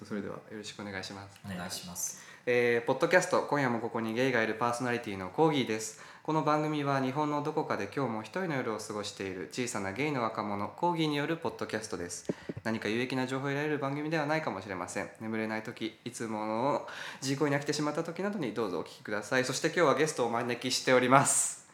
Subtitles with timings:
[0.00, 1.38] とそれではよろしくお願いします。
[1.44, 2.22] お願いします。
[2.46, 6.00] えーポッドキャスト今夜もここにゲイがいるパーソナリティのコーギーです。
[6.22, 12.32] この番組は日本のどこかで今日も一人の夜を過ごしている小さなゲイの若者コーギーによるポッドキャストです。
[12.64, 15.10] 何か有益な情報を得られる番組ではないかもしれません。
[15.20, 16.86] 眠れない時いつもの
[17.20, 19.44] 自己に飽きてしまった時などにどうぞお聞きください。
[19.44, 21.68] そして今日はゲストをお招きしております。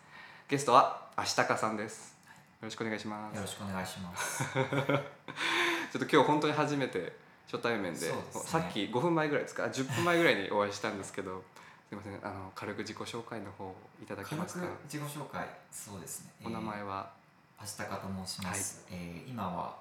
[0.48, 2.16] ゲストはアシタカさんです。
[2.60, 3.36] よろしくお願いします。
[3.36, 4.42] よろしくお願いします。
[4.54, 8.14] ちょっと今日本当に初めて初対面でね。
[8.32, 9.64] さっき5分前ぐらいですか？
[9.64, 11.42] あ10分前ぐらいにお会いしたんですけど
[11.88, 14.66] すいませんあの軽く自己紹介の方いただけますか？
[14.84, 16.32] 自己紹介、そうですね。
[16.44, 17.10] お名前は、
[17.58, 18.84] えー、アシタカと申します。
[18.90, 19.76] えー今は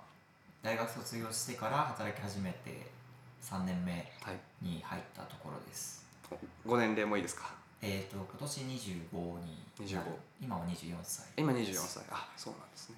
[0.62, 2.88] 大学卒業してから働き始めて
[3.44, 3.92] 3年目
[4.24, 6.04] はい、に入ったところです。
[6.66, 7.52] ご年齢もいいですか？
[7.82, 10.08] えっ、と今年25になる。
[10.08, 11.26] 25今は24歳。
[11.38, 12.04] 今24歳。
[12.10, 12.96] あそうなんですね。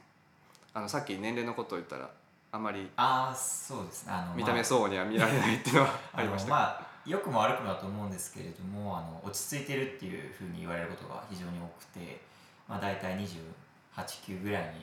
[0.73, 2.09] あのさっき年齢のことを言ったら
[2.51, 4.13] あまりああそうですね。
[4.13, 12.19] あの見た目まあそうには見られないっていうのは ありました、まあ良くも悪くもだと思うんですけれどもあの落ち着いてるっていうふうに言われることが非常に多くて、
[12.67, 14.81] まあ、大体289ぐらいに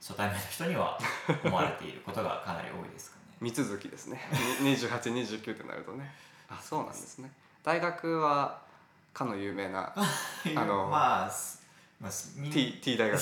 [0.00, 0.98] 初対面の人には
[1.44, 3.22] 思われていることがかなり多いですかね。
[3.40, 4.20] 三続きですね。
[4.60, 6.12] 2829ってなるとね。
[6.50, 7.30] あそうなんですね。
[7.62, 8.60] 大学は
[9.14, 11.62] かの有名なあのまあ、す
[12.00, 13.20] まあ、T, T 大学。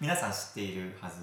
[0.00, 1.16] 皆さん知っているはず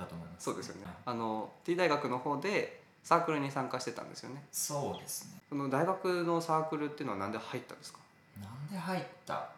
[0.00, 0.44] だと思います。
[0.44, 0.86] そうですよね。
[0.86, 0.94] はい。
[1.06, 4.42] あの T 大学の方でサークルに参加してたんですよね。
[4.50, 5.40] そうですね。
[5.48, 7.98] その大学のサークルっていうのは何で入ったんですか？
[8.40, 9.48] なんで入った？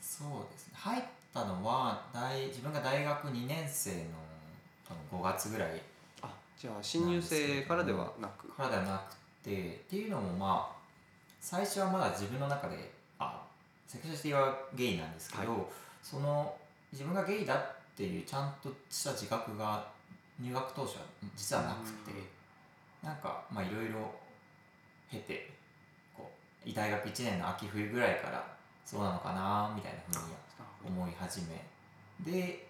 [0.00, 0.74] そうですね。
[0.74, 1.02] 入っ
[1.34, 3.98] たのは大自分が大学2年生の
[4.88, 5.80] 多分5月ぐらい。
[6.22, 8.48] あじゃあ新入生からではなく。
[8.52, 10.76] からではなくてっていうのもまあ
[11.40, 13.42] 最初はまだ自分の中であ
[13.88, 15.58] セクシャリティはゲイなんですけど、は
[16.02, 16.54] その
[16.92, 19.86] 自分がゲイだっていうちゃんとした自覚が
[20.40, 21.02] 入学当初は
[21.36, 22.12] 実はなくて
[23.02, 24.10] なんかまあいろいろ
[25.10, 25.50] 経て
[26.16, 26.30] こ
[26.66, 28.44] う大学1年の秋冬ぐらいから
[28.84, 30.34] そうなのかなみたいなふうに
[30.96, 31.64] 思い始め
[32.20, 32.66] で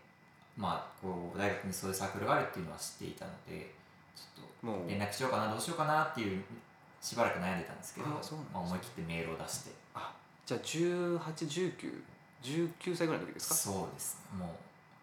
[0.56, 3.72] まあこう大学にそういうサークルがあるっていうのは知っていたので
[4.16, 6.42] ちょっと連絡しようかなどうしようかなっていう
[7.00, 8.20] しばらく悩んでたんですけどま
[8.54, 9.70] あ、思い切ってメールを出して。
[9.94, 10.12] あ
[10.44, 13.54] じゃあ181919歳ぐらいの時ですか？
[13.54, 14.18] そうです。
[14.32, 14.48] ねもう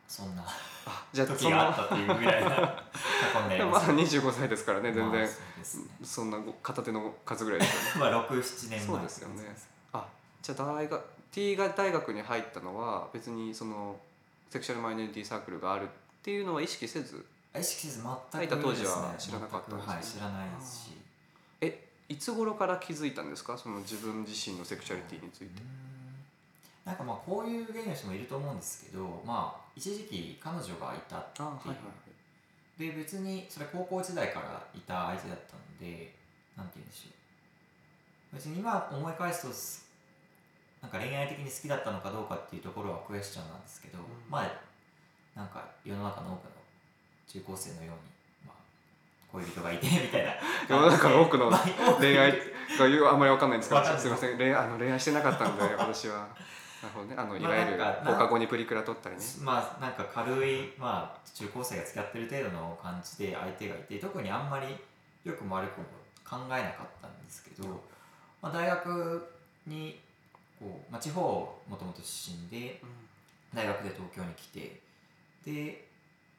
[0.09, 0.43] そんな。
[0.43, 2.83] あじゃあそ時があのったっていうぐらいな過
[3.35, 5.21] 去になりまだます25歳ですからね全然。
[5.21, 5.85] まあそうですね。
[6.03, 8.79] そんな片手の数ぐらいですよねまあ67年前。
[8.79, 9.43] そうですよね。
[9.93, 10.05] あ
[10.41, 13.95] じゃあ大学 T が大学に入ったのは別にその
[14.49, 15.87] セクシャルマイノリティサークルがあるっ
[16.23, 17.23] ていうのは意識せず？
[17.55, 19.85] 意識せず全く入った当時は知らなかったんですね。
[19.85, 20.91] 全くはい知らないですし。
[21.61, 23.55] えいつ頃から気づいたんですか？
[23.57, 25.45] その自分自身のセクシャリティについて。
[25.45, 25.88] うーん
[26.89, 31.47] なんかまあこういうゲイの人もいると思うんですけどまあ一時期彼女がいたっていう。
[31.47, 31.77] あはいはい
[32.79, 36.15] で別にそれ高校時代からいた相手だったので
[36.55, 37.09] なんて言うんでしょ
[38.31, 38.35] う。
[38.35, 39.85] 別に今思い返すとす
[40.81, 44.01] なんか恋愛的に好きだったのかどうかっていうところはクエスチョンなんですけど、ん。
[44.29, 44.51] まあ
[45.35, 46.51] なんか世の中の多くの
[47.27, 48.55] 中高生のように、まあ、
[49.33, 50.33] 恋人がいて みたいな。
[50.69, 51.51] 世の中の多く の
[51.99, 52.33] 恋愛
[52.77, 54.07] というあんまりわかんないんですけどす。
[54.07, 54.37] いません。
[54.37, 56.19] 恋愛あの恋愛してなかったんで私は。
[56.19, 56.27] な
[56.87, 57.15] るほどね。
[57.17, 59.21] あのいまあわゆる放課後にプリクラ撮ったりね。
[59.41, 64.67] まあなんか軽い、まあ、中高生が付き合ってる程度の感じで相手がいて特にあんまり
[65.25, 65.85] 良くも悪くも
[66.23, 67.67] 考えなかったんですけど、
[68.41, 69.29] まあ、大学
[69.67, 69.99] に
[70.59, 71.21] こう、まあ、地方
[71.67, 72.81] もともと出身で
[73.53, 74.79] 大学で東京に来て
[75.45, 75.85] で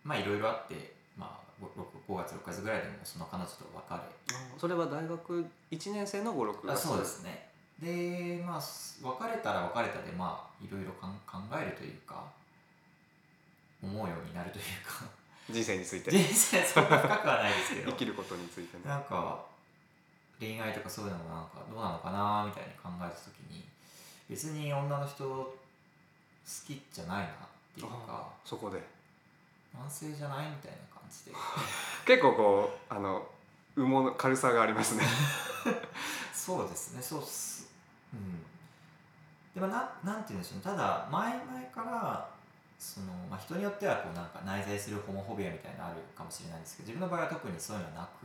[0.04, 3.96] まあいろいろあって、まあ、5, 5月6月ぐらいでもその彼女と別れ。
[3.96, 6.72] あそれは大学1年生の56月。
[6.72, 7.49] あそうですね
[7.80, 11.08] でまあす別れたら別れたでまあいろいろ考
[11.60, 12.24] えるというか
[13.82, 15.04] 思うようになるというか。
[15.50, 16.10] 人生について。
[16.10, 17.90] 人生そんな深くはないですけど。
[17.90, 18.82] 生きることについてね。
[18.84, 19.44] なんか
[20.38, 23.64] 恋愛とかそういうのもなんかどうなのかなみたいに考えた時に
[24.28, 25.54] 別に女の人好
[26.66, 27.28] きじゃないなっ
[27.74, 28.80] ていうかあそこで。
[29.72, 31.36] 男性じゃないみたいな感じで。
[32.06, 33.26] 結構こうあの
[33.76, 35.04] 羽毛の軽さがありますね。
[36.34, 37.02] そうですね。
[37.02, 37.59] そうっすうん
[39.54, 40.64] でもななんて言うんでしょうね。
[40.64, 42.30] ただ前々から
[42.78, 48.24] その、まあ、人によってはこうなんか内在するホモフォビアみたいなのあるかもしれないんですけど自分の場合は特にそういうのはなく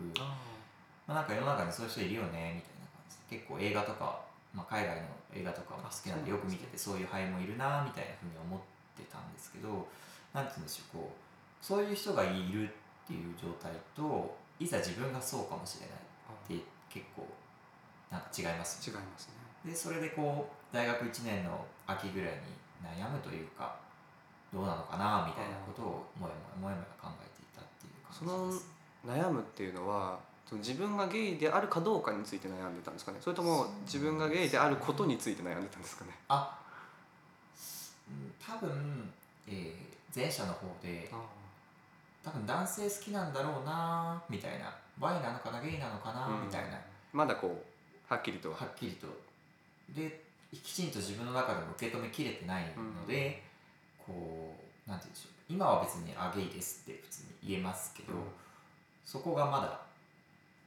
[1.07, 8.59] まあ、なんか世の中にそういう人いるよねみたいな感じで結構映画とか、まあ、海外の映画とかも好きなんでよく見ててそういう俳優もいるなみたいなふうに思っ
[8.97, 9.85] てたんですけど
[10.33, 11.15] なんて言うんでしょうこう
[11.61, 12.71] そういう人がいるっ
[13.05, 17.27] ていう状態といざ自分がそうかもしれないって結構
[18.09, 22.35] なんか違います違いますねでそれでこう大学1年の秋ぐらいに
[22.83, 23.75] 悩むというか
[24.53, 28.69] どうなのかなみたいなことをもやもやもやもや考えていたっていうその感じです。
[29.05, 33.17] 悩むっていうのはその自分がゲイであるかどうかについて悩んでたんですかね？
[33.21, 36.11] それとも自分がゲイであることについて悩んでたんですかね？
[36.27, 36.57] あ
[38.07, 39.11] うん多分、
[39.47, 41.11] えー前者の方で
[42.23, 44.73] 多分男性好きなんだろうなみたいな。
[44.97, 46.79] バイなのかなゲイなのかなうんみたいな。
[47.11, 48.49] まだこうはっきりと。
[48.51, 49.07] はっきりと
[49.89, 50.21] で
[50.51, 53.43] きちんと自分の中でも受け止めきれてないので、
[53.97, 54.55] こ
[54.87, 55.31] うなんて言うんでしょう。
[55.47, 58.19] 今は別に「あゲイです」って普通に言えますけど、うん。
[59.05, 59.79] そこがまだ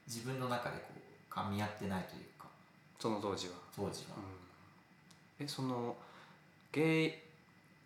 [0.06, 2.47] 自分の中でこう噛み合ってないというか。
[3.00, 4.17] その当時は、当時は、
[5.38, 5.47] うん。
[5.47, 5.97] えその
[6.73, 7.14] ゲイ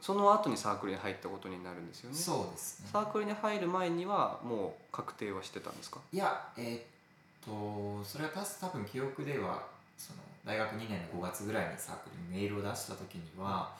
[0.00, 2.16] その後にサークルに入ったことになるんですよね。
[2.16, 2.88] そうですね。
[2.92, 6.00] サークルに入る前にはもう確定はしてたんですか？
[6.12, 9.64] いやえーっとそれはた多分記憶では
[9.96, 13.72] その大学2年の5月ぐらいにサークルにメールを出した時には、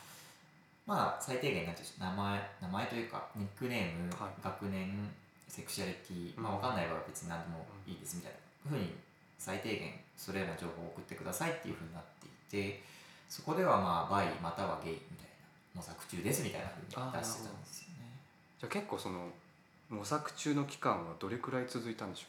[0.87, 4.43] まあ最低限なんて名前名前というかニックネーム、はい。
[4.43, 5.09] 学年
[5.49, 8.94] セクシャリティ、まあうん分かんない場合は別に何でもいいですみたいなふうに
[9.38, 12.82] 最低限それらの情報を送ってくださいっていうふうになっていて
[13.29, 15.26] そこではまあバイまたはゲイみたい
[15.75, 18.06] な模索中ですみたいなふうに出してたんですよね。
[18.61, 19.29] じゃあ結構その
[19.91, 22.26] 模索中の期間はどれくらい続いたんでしょ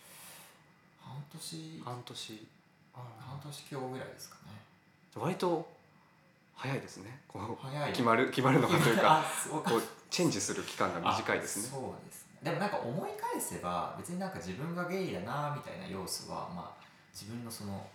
[0.99, 1.79] 半年。
[1.79, 2.33] う半年。
[2.33, 2.62] あ
[3.01, 4.51] 半年強ぐらいですかね。
[5.15, 5.67] あ割と
[6.55, 7.19] 早いですね。
[7.27, 7.91] こう早い。
[7.91, 11.67] 決まる決まるのがというか こうチェンジする期間が短いですね。
[11.71, 12.39] あそうですね。
[12.43, 17.89] でもなんか思い返せば別になんか自分がゲイだなみたいな要素はまあ自分のその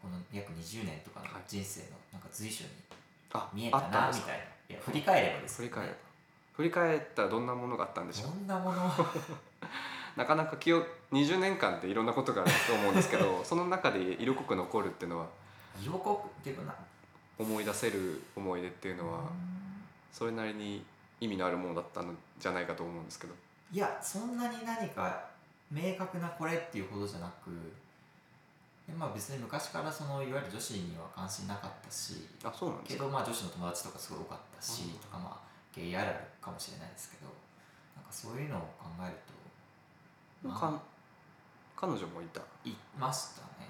[0.00, 1.42] この約20年とかのはい。
[1.48, 2.70] 人生のなんか随所に
[3.32, 4.44] あ見えたなみたいな。
[4.68, 6.00] いや振り返ればです振り返ればね
[6.54, 8.86] 振り返ったらどんなものがあったんでしょどんなもの？
[8.86, 8.90] う
[10.20, 15.26] なかなか記憶20年間っていろんなことがあると思うんですけど その中で色濃く残るっていうのは
[15.82, 16.74] 色濃くっていうかな。
[17.38, 19.20] 思い出せる思い出っていうのは
[20.12, 20.84] それなりに
[21.22, 23.34] 意味のあるものだったのじゃないかと思うんですけど。
[23.72, 25.24] いやそんなに何か
[25.70, 27.48] 明確なこれっていうほどじゃなく
[28.86, 33.04] でまあ別に昔からそのいわゆる女子には関心なかったしあそうなんですか。
[33.04, 35.38] けどまあ女子の友達とかすごい多かったしうんとかまあ
[35.74, 37.32] ゲイあるかもしれないですけど
[37.96, 39.39] なんかそういうのを考えるとまあ
[40.48, 40.80] か
[41.76, 42.40] 彼女もいた。
[42.64, 43.68] いましたね。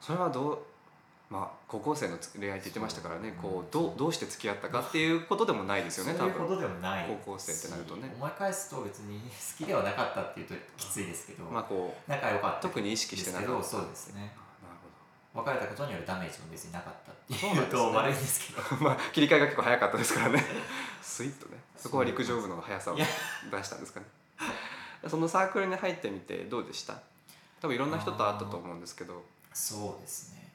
[0.00, 0.58] それはどう
[1.30, 3.34] まあ高校生の恋愛って言ってましたからね。
[3.40, 8.08] こうどうどうして付き合ったかっていうことでもないですよね多分そういうことでもない高校生ってなるとね。
[8.08, 13.62] し思い返すと別に好きではなかったっていうときついですけど、まあこう仲良かった特に意識してなかった。
[13.62, 14.32] そうですね。
[15.34, 18.76] 別れたことによるダメージも別になかったっていうと悪いんですけど。
[18.82, 20.44] まあ切り替えが結構早かったですからね。
[21.02, 21.58] スイッとね。
[21.76, 24.06] そこは陸上部の速さを出したんですかね
[25.06, 26.94] そのサークルに入ってみてどうでした？
[27.60, 29.22] 多分いろんな人と会ったと思うんですけど。
[29.52, 30.48] そうですね。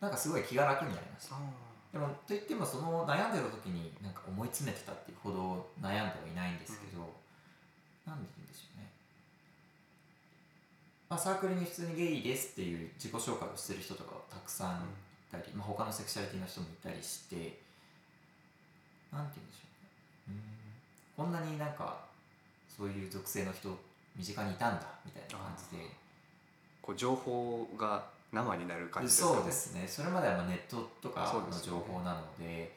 [0.00, 1.36] なんかすごい気が楽になりました。
[1.92, 7.00] でもといってもその悩んでる時になんか思い詰めてたっていうほど悩んではいないんですけど、
[8.06, 8.90] なんで言うんでしょうね、
[11.08, 14.84] まあ、サークルに普通にゲイですっていう自己紹介をしてる人とかたくさんい
[15.32, 17.58] たり、まあ、他のセクシャリティの人もいたりして
[19.10, 19.68] なんて言うんでしょ
[20.28, 20.42] うね。
[21.16, 21.24] うん。
[21.24, 22.07] こんなになんか
[22.78, 23.76] そういう属性の人
[24.16, 25.84] 身近にいたんだみたいな感じで。
[26.80, 28.02] こう情報が
[28.32, 29.84] 生になる感じですかそうですね。
[29.86, 31.20] それまではまあネットとか
[31.50, 32.72] の情報なので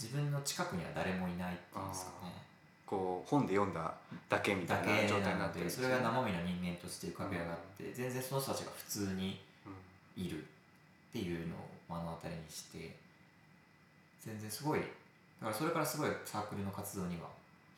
[0.00, 2.32] 自分の近くには誰もいないっていうんですかね。
[2.86, 3.94] こう本で読んだ
[4.28, 10.42] だけみたいな状態になってるそれが生身の人間として浮かび上がって、全然その人たちが普通にうんいるっ
[11.12, 12.94] ていうのを目の当たりにして
[14.24, 17.28] 全然すごいだからそれからすごいサークルの活動には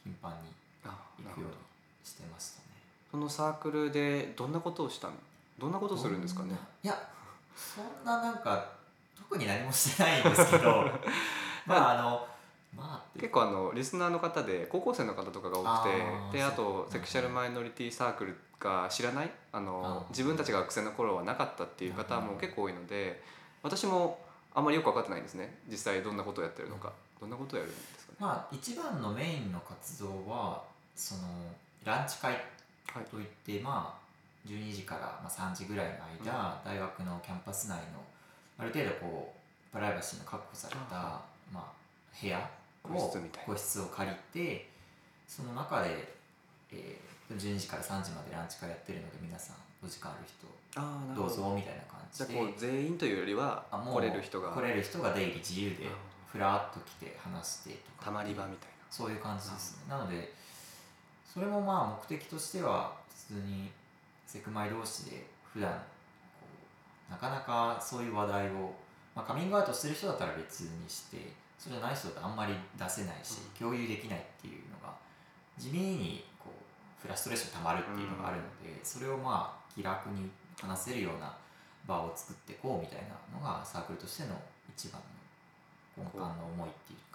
[0.04, 1.48] 頻繁にあ行くようになるほど
[2.04, 2.64] してましたね。
[3.10, 5.14] そのサークルでどんなことをしたの？
[5.58, 6.56] どんなことをするんですかね？
[6.82, 6.98] いや
[7.54, 8.70] そんななんか
[9.16, 10.84] 特に何もしてないんですけど
[11.66, 12.26] まああの
[12.74, 19.30] まあ結構あのリスナーの方で高校生の方とかが多くあてーであとセクシャルマイノリティサークルが知らない？
[19.52, 23.22] あの自分たちが学生の頃はなかったっていう方もうん結構多いので
[23.62, 24.18] 私も
[24.54, 25.58] あんまりよく分かってないんですね。
[25.68, 26.90] 実際どんなことをやってるのか。
[27.20, 28.16] どんなことをやるんですかね？
[28.20, 30.62] まあ一番のメインの活動は
[30.94, 31.22] その
[31.84, 32.32] ランチ会
[32.92, 33.04] はい。
[33.10, 38.02] といって、まあ12時からまあ3時ぐらいの間、大学のキャンパス内の
[38.58, 41.22] ある程度こうプライバシーの確保されたあ
[41.52, 41.64] まあ、
[42.20, 42.38] 部屋
[42.84, 42.88] を
[43.46, 44.68] 個室を借りて
[45.28, 46.14] その中で、
[46.72, 50.46] えー、12時から3時までランチ会やってるので皆さんお時間ある人
[51.14, 51.26] ど。
[51.26, 52.54] うぞみたいな感じで。
[52.56, 54.50] 全員というよりは来れる人が。
[54.50, 55.86] 来れる人が出入り自由で
[56.30, 58.06] ふらっと来て話してとか。
[58.06, 59.90] たまり場みたいそういう感じですね。
[59.90, 60.32] なので
[61.32, 63.70] それもまあ目的としては普通に
[64.26, 65.76] セクマイ同士で普段こ
[67.08, 68.74] うなかなかそういう話題を、
[69.14, 73.68] まあ、カミングアウトしてる人だったら別にしてそうじゃない人だとあんまり出せないし、うん。
[73.68, 74.92] 共有できないっていうのが
[75.56, 80.28] 地味にこうフラストレーションたまるっていうのがあるので、それをまあ気楽に
[80.60, 81.32] 話せるような
[81.86, 84.36] 場を作っていこうみたいなのがサークルとしての
[84.76, 85.00] 一番
[85.96, 87.11] の根幹の思いっていう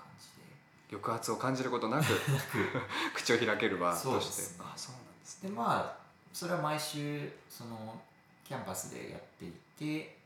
[0.91, 2.06] 抑圧を感じることなく
[3.13, 4.63] 口を開ける場として。
[4.63, 5.41] あそうなんです。
[5.41, 8.00] でまあそれは毎週その
[8.44, 10.17] キャンパスでやっていて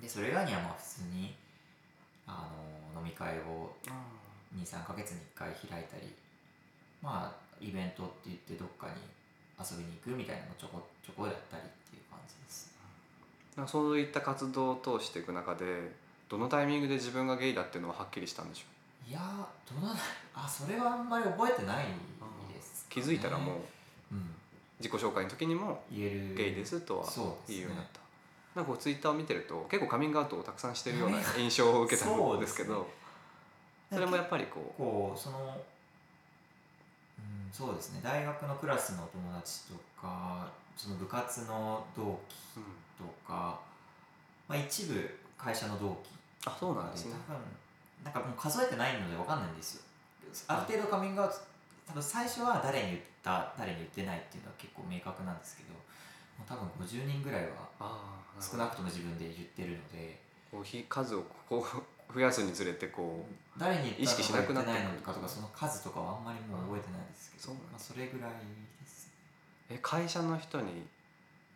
[0.00, 1.34] でそれ以外にはまあ普通に
[2.26, 2.48] あ
[2.94, 3.92] の飲み会をあ
[4.56, 6.14] 23ヶ月に1回開いたり
[7.02, 8.94] まあイベントって言ってどっかに
[9.58, 12.74] 遊びに行くみたいなのをちょこちょこやったりっていう感じです。
[13.66, 15.92] そういった活動を通していく中で
[16.28, 18.64] どのタイミングで自分がゲイだっていうのははっきりしたんでしょ
[19.08, 19.96] いやーどうなん
[20.34, 21.86] あそれはあんまり覚えてない
[22.52, 23.54] ですう気づいたらもう
[24.12, 24.30] うん。
[24.78, 26.34] 自己紹介の時にも言える。
[26.36, 27.06] ゲイですとは
[27.48, 28.00] 言うようになった、
[28.54, 32.86] なんかこうツイッターを見てると結構カミングアウトをたくさんしてるような印象を受けたんですけど
[33.90, 35.56] それもやっぱりこうこうその
[37.18, 38.00] うんそうですね。
[38.02, 42.62] 大学のクラスのお友達とかその部活の同期うん。
[42.98, 43.60] とか、
[44.48, 46.08] まあ、一部会社の同期
[46.46, 47.12] あそうなんですね。
[47.28, 47.42] 多分
[48.04, 49.82] なんかもう数えてないので分かんないんですよ。
[50.48, 51.36] ある程度カミングアウト
[51.88, 60.20] 多分最初は誰に言った誰に言ってないっていうのは結構明確なんですけどもう多分50人ぐらいはああ少なくとも自分で言ってるので。
[60.50, 61.64] こうひ数をこう
[62.14, 63.26] 増やすにつれてこ
[63.56, 68.30] う誰に意識しなくなってないのかとかその数とかはあんまりもう覚えてないですけど、そうなんまあ、それぐらい
[68.80, 69.08] です
[69.68, 70.86] え会社の人に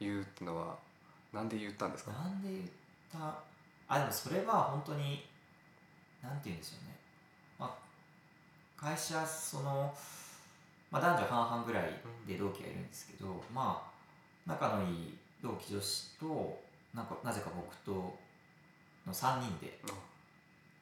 [0.01, 0.77] 言うってのは
[1.33, 2.11] なんで言ったんですか？
[2.11, 2.69] なんで言っ
[3.13, 3.39] た？
[3.87, 5.25] あでもそれは本当に
[6.23, 6.97] なんて言うんでしょうね、
[7.59, 7.75] まあ、
[8.77, 9.93] 会社その、
[10.91, 13.91] まあ、男女半々ぐらいで同期がいるんですけど、まあ
[14.47, 16.61] 仲のいい同期女子と
[16.95, 18.17] なんかなぜか僕と
[19.07, 19.79] の3人で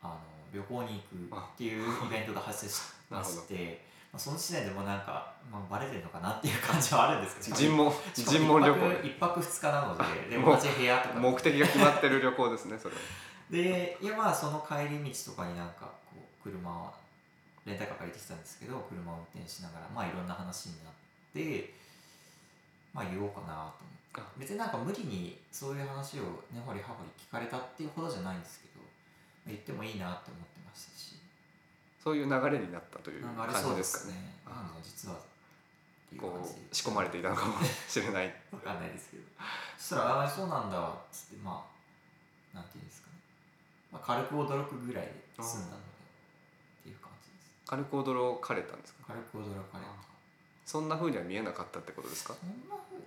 [0.02, 0.14] あの
[0.54, 2.80] 旅行に行くっていうイベントが発生し
[3.10, 7.56] ましてまあ、その時点でもうなんか、まあ、バレてるのかなっていう感じはあるんですけど。
[7.60, 11.14] 尋問尋問旅一泊一泊二日なのでで同じ部屋とか。
[11.14, 13.00] 行目的が決まってる旅行ですねそれは
[13.50, 16.92] でいやまあその帰り道とかになんかこう車を
[17.64, 20.92] レンタカー借りてきたんですけど車を運転しながらまあいろんな話になっ
[21.32, 21.72] て
[22.92, 24.20] まあ言おうかなと思って。
[24.20, 24.26] あ。
[24.38, 28.84] 別になんか無理にそういう話を根掘り葉掘り聞かれたっていうほどじゃないんですけど
[29.46, 31.16] 言ってもいいなって思ってましたし。
[32.02, 33.82] そういう流れになったという感じですかね。
[33.82, 34.14] すね。
[34.82, 35.16] 実は
[36.16, 37.54] こう仕込まれていたのかも
[37.88, 38.34] しれない。
[38.50, 39.22] わかんないですけど。
[39.76, 41.66] そしたら「ああそうなんだ」っつってま
[42.54, 42.97] あなんていうんです
[43.90, 45.86] まあ、軽く驚くぐらいで済んだので
[46.80, 47.50] っていう感じです。
[47.66, 49.04] 軽く驚かれたんですか？
[49.08, 49.90] 軽く驚かれた。
[50.66, 52.34] そんな風には見えなかったってことですか？
[52.34, 53.00] そんなふうう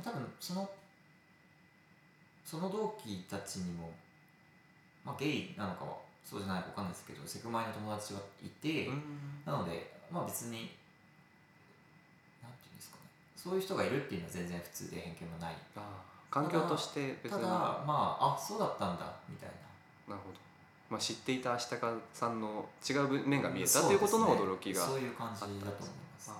[0.00, 0.04] ーん。
[0.04, 0.70] 多分その
[2.46, 3.92] その同期たちにも、
[5.04, 9.02] まあ、ゲイなのかはそうじゃないか分かんないですけどセクマイの友達はいて、うん。
[9.44, 10.50] なのでまあ別に
[12.42, 13.02] なんていうんですかね。
[13.36, 15.54] そういう人がいるっていうのは全然普通で偏見もない。
[15.76, 17.40] ああ環境として別に。
[17.40, 19.48] ただまああそうだったんだみたい
[20.08, 20.14] な。
[20.14, 20.38] なるほど、
[20.90, 25.74] まあ、知っていた足高さんの違う面が見えたということの驚きがそういう感じだと思いま
[26.18, 26.32] す。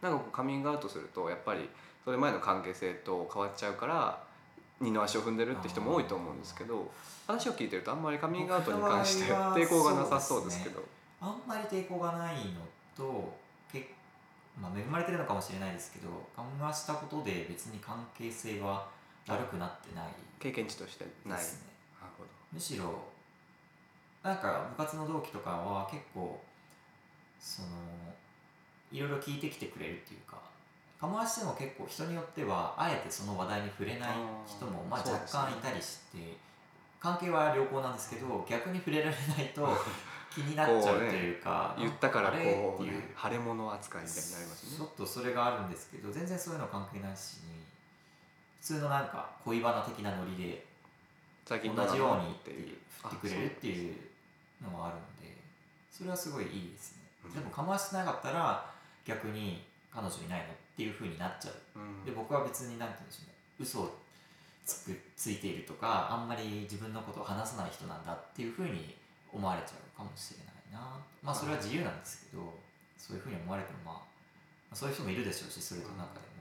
[0.00, 1.68] なんかこうカミングアウトするとやっぱり
[2.04, 4.22] それ前の関係性と変わっちゃうから
[4.80, 6.90] 二の足を踏んでるって人も多いと思うんですけど
[7.26, 10.82] 話を聞いてるとあんまりカミングアウトに関して抵抗がなさそうですけど。
[11.22, 12.60] あんまり抵抗がないの
[12.96, 13.32] と
[13.72, 13.94] け、
[14.60, 18.88] まあ、恵まれてるのかもしれないですけど緩和したことで別に関係性は
[19.28, 20.06] 悪くなってない。
[20.40, 21.38] 経験値としてない。
[21.38, 21.72] ですね。
[22.52, 22.84] むしろ
[24.22, 26.38] なんか部活の同期とかは結構
[27.40, 27.68] その
[28.92, 30.36] いろいろ聞いてきてくれるっていうか
[31.00, 34.10] かまわしても結構人によってはあえてその話題に触れない
[34.46, 36.36] 人もまあ若干いたりして、
[37.00, 39.66] 関係は良好なんですけど逆に触れられないと
[40.32, 42.36] 気になっちゃうというか言ったからこ
[42.78, 43.02] うっていう。
[43.20, 44.76] 腫れ物扱いみたいになりますね。
[44.76, 47.61] ちょっとそれがあるんですけど全然そういうの関係ないし普
[48.62, 50.64] 通のなんか恋バナ的なノリで
[51.44, 52.52] 同じようにって
[53.02, 53.96] 振ってくれるっていう
[54.62, 55.36] のはあるので
[55.90, 57.34] それはすごいいいですね、うん。
[57.34, 58.64] でもかましてなかったら
[59.04, 61.80] 逆に彼女いないのっていうふうになっちゃう。
[61.80, 62.04] うん。
[62.06, 63.34] で僕は別に何て言うんでしょうね。
[63.58, 63.98] 嘘を
[64.64, 68.94] つくついているとかあんまり自分のことを話さない人なんだっていうふうに
[69.32, 70.96] 思われちゃうかもしれないな。
[71.20, 72.54] まあそれは自由なんですけど
[72.96, 74.02] そういうふうに思われてもまあま
[74.72, 76.30] あそういう人もいるでしょうしそれの中で。
[76.30, 76.31] も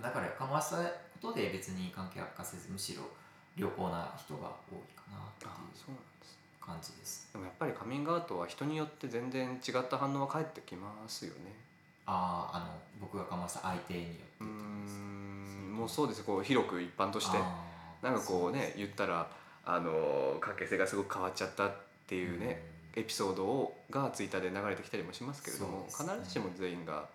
[0.00, 3.02] だからかましたことで別に関係悪化せずむしろ
[3.56, 7.28] 良好な人が多いかなっていあう感じです。
[7.32, 11.54] でもやっぱりカミングアウトは人によって全然違った反応は返ってきますよね。
[12.06, 12.66] あああの
[13.00, 16.24] 僕がかました相手によってもうそうですよ。
[16.24, 17.38] こう広く一般として。
[18.02, 19.28] なんかこうね言ったら
[19.64, 21.72] あの関係性がすごく変わっちゃったっ
[22.08, 22.60] ていうね、
[22.96, 25.84] エピソードをがツイッターで流れてきたりもしますけれども、ね。
[25.86, 27.08] 必ずしも全員が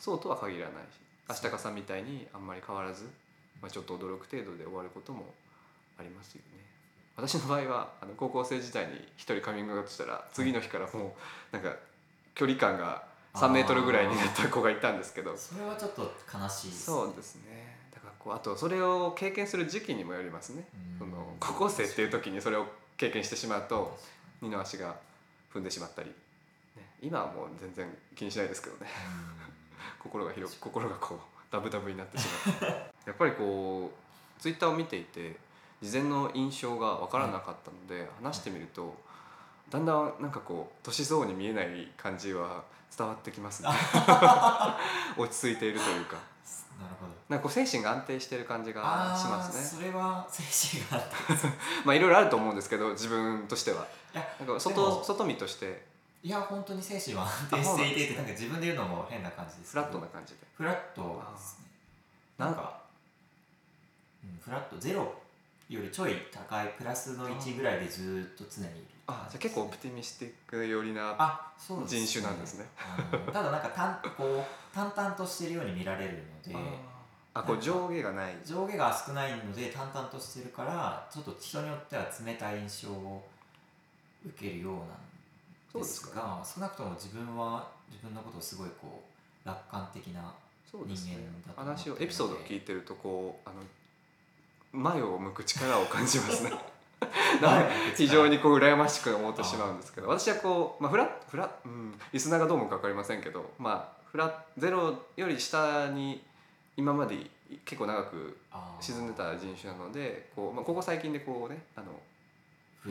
[0.00, 0.98] そうとは限らないし
[1.28, 3.04] 明日かさんみたいにあんまり変わらず、
[3.60, 5.32] まあ、ちょっと驚く程度で終わることも
[5.98, 6.62] ありますよね。
[7.16, 11.14] 私の場合はあの高校生時代に一人カミングアウトしたら次の日からも
[11.52, 11.76] うなんか
[12.34, 15.36] 距離感が3メートルぐらいになった子がいたんですけど。
[15.36, 16.96] それはちょっと悲しいですね。
[16.96, 17.76] そうですね。
[17.94, 20.64] だからこうあとそれを経験する時期にもよりますね。
[20.98, 23.98] その高校生っていう時にそれを経験してしまうと
[24.40, 24.96] 二の足が
[25.52, 26.14] 踏んでしまったり、ね、
[27.00, 27.86] 今はもう全然
[28.16, 28.86] 気にしないですけどね
[29.98, 31.18] 心が広く心がこう
[31.50, 32.26] ダブダブになってし
[32.60, 32.70] まう。
[33.06, 33.90] やっぱりこ
[34.38, 35.36] うツイッターを見ていて
[35.82, 38.96] 事前の印象が分からなかったので、話してみると
[39.70, 42.62] だんだんなんかこう年相応に見えない感じは
[42.96, 43.70] 伝わってきますね。
[45.16, 46.16] 落ち着いているというか。
[46.78, 47.12] なるほど。
[47.28, 48.82] なんかこう精神が安定している感じが
[49.18, 49.62] しますね。
[49.62, 51.48] それは精神があった
[51.84, 53.86] まあいろいろあると思うんですけど自分としては。
[54.14, 55.86] なんかで外も外見として
[56.24, 60.38] いや本当に精神は安定していてってなんか自分で言うのも変な感じですフラットなな感じで。
[60.54, 61.66] フラットですね
[62.38, 62.80] なんか、
[64.24, 65.12] うん、フラットゼロ
[65.68, 71.16] よりちょい高いプラスの1ぐらいでずっと常にいるあじゃあ結構オプティミスティック寄りな
[71.58, 72.66] 人種なんですね。
[72.78, 76.56] あのただなんかたんこう淡々としてるように見られるので
[77.34, 78.34] あこう上下がない。
[78.44, 83.26] 上下が少ないので淡々としてるからちょっと人によっては冷たい印象を
[84.24, 84.80] 受けるような
[85.74, 89.02] でですが少なくとも自分は自分のことをすごいこ
[89.44, 90.32] う楽観的な
[90.70, 91.52] 人間だと思ってるので。
[91.56, 93.62] 話をエピソードを聞いてるとこうあの
[94.72, 96.52] 前を向く力を感じますね。
[97.96, 106.22] 非常にこう羨ましく思ってしまうんですけど私はこう、まあ、フラフラ、うん、リスナーがどう思うか分かりませんけど、まあ、フラゼロより下に
[106.76, 107.30] 今まで
[107.64, 108.38] 結構長く
[108.80, 111.86] 沈んでた人種なのでこう、まあ、ここ最近でこうねあの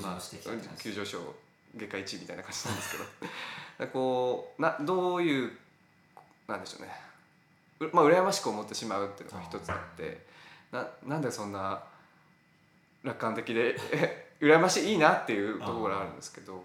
[0.01, 0.19] まあ
[0.77, 1.19] 急上昇
[1.75, 3.87] 月下1位みたいな感じなんですけど。
[3.93, 5.57] こうなどういう
[6.47, 6.95] なんでしょうね。
[7.79, 10.25] うまあ羨ましく思ってしまうっていうのが一つあって。
[10.71, 11.83] ななんでそんな
[13.03, 16.63] 楽観的でえ 羨ましいいいなっていうところがあるんですけど。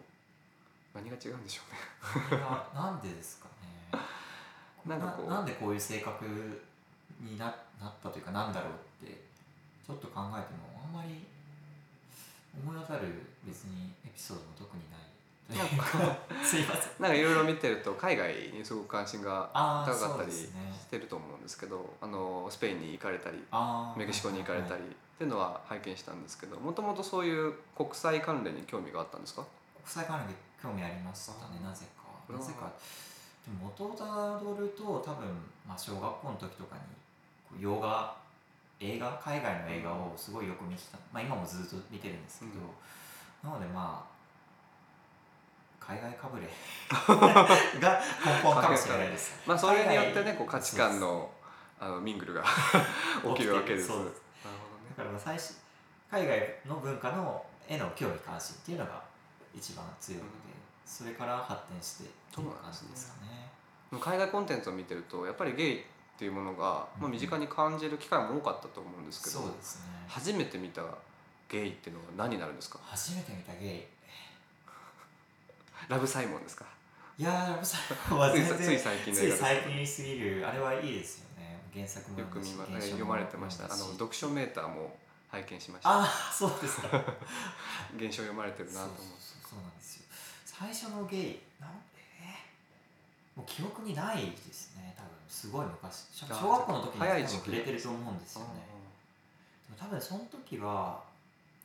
[0.95, 2.41] 何が違うんでしょうね。
[2.41, 3.49] ななんでですか
[3.93, 4.01] ね。
[4.87, 5.29] なんかこう。
[5.29, 6.25] ななんでこういう性格
[7.21, 7.47] にな
[7.81, 9.13] なったというかなんだろうって
[9.87, 11.27] ちょっと考えてもあんまり
[12.57, 13.09] 思い当たる
[13.45, 14.96] 別にエピソードも特にな
[16.45, 16.93] すいません。
[17.01, 19.49] なんかいろいろ見てると海外にすごく関心が
[19.87, 20.49] 高かったりし
[20.91, 23.45] てると思うんですけどあのスペインに行かれたり
[23.97, 24.85] メキシコに行かれたりっ
[25.19, 29.45] ていうのは拝見したんですけどもともとそういう国際関連に興味があったんですか？
[29.85, 32.33] 国際関連で興味ありましたねなぜか。
[32.33, 32.69] なぜか。
[33.47, 34.05] でも元をた
[34.41, 35.29] どると多分、
[35.67, 36.75] まあ、小学校の時とか
[37.55, 38.17] に洋画
[38.81, 42.51] 映画海外の映画をすごいよく見てた、まあ、今もずっと見てるんですけど、
[43.49, 44.16] なのでまあ
[45.87, 46.47] 海外かぶれ。
[47.81, 49.35] が根本かもしれないです。
[49.47, 51.31] まあそれによってねこう価値観の
[51.79, 52.43] あのミングルが
[53.35, 53.89] 起きるわけです。
[53.89, 53.97] です。
[53.97, 54.15] なるほどね。
[54.91, 55.55] だからまあ最初
[56.11, 59.03] 海外の文化のへの興味関心っていうのが
[59.55, 60.31] 一番強いので、
[60.85, 63.51] それから発展してっていう感じですかね。
[64.01, 65.85] 海外コンテンツを見てるとやっぱりゲイっ
[66.19, 69.83] ていうものが、まあ、身近に感じる機会も多かったと思うんですけど、そうですね。
[70.09, 70.83] 初めて見た
[71.49, 72.79] ゲイっていうのは何になるんですか？
[72.85, 73.87] 初めて見たゲイ。
[75.89, 76.65] ラブサイモンですか？
[77.19, 81.61] いやー、ラブサイモンはつい全然つい最近のつい映画最近すぎるあれはいいですよね。
[81.75, 83.65] 原作もよく見ま読まれてました。
[83.65, 84.97] あの読書メーターも
[85.29, 86.01] 拝見しました。
[86.03, 86.89] あーそうですか。
[87.97, 89.03] 現象読まれてるなと思って。
[89.49, 90.05] そうなんですよ。
[90.45, 91.71] 最初のゲイなん
[92.21, 93.39] えー？
[93.39, 94.95] もう記憶にないですね。
[94.97, 96.07] 多分すごい昔。
[96.13, 97.45] 小学校の時に多分早い時期。
[97.45, 98.49] 触れてると思うんですよね。
[99.69, 101.03] でも多分その時は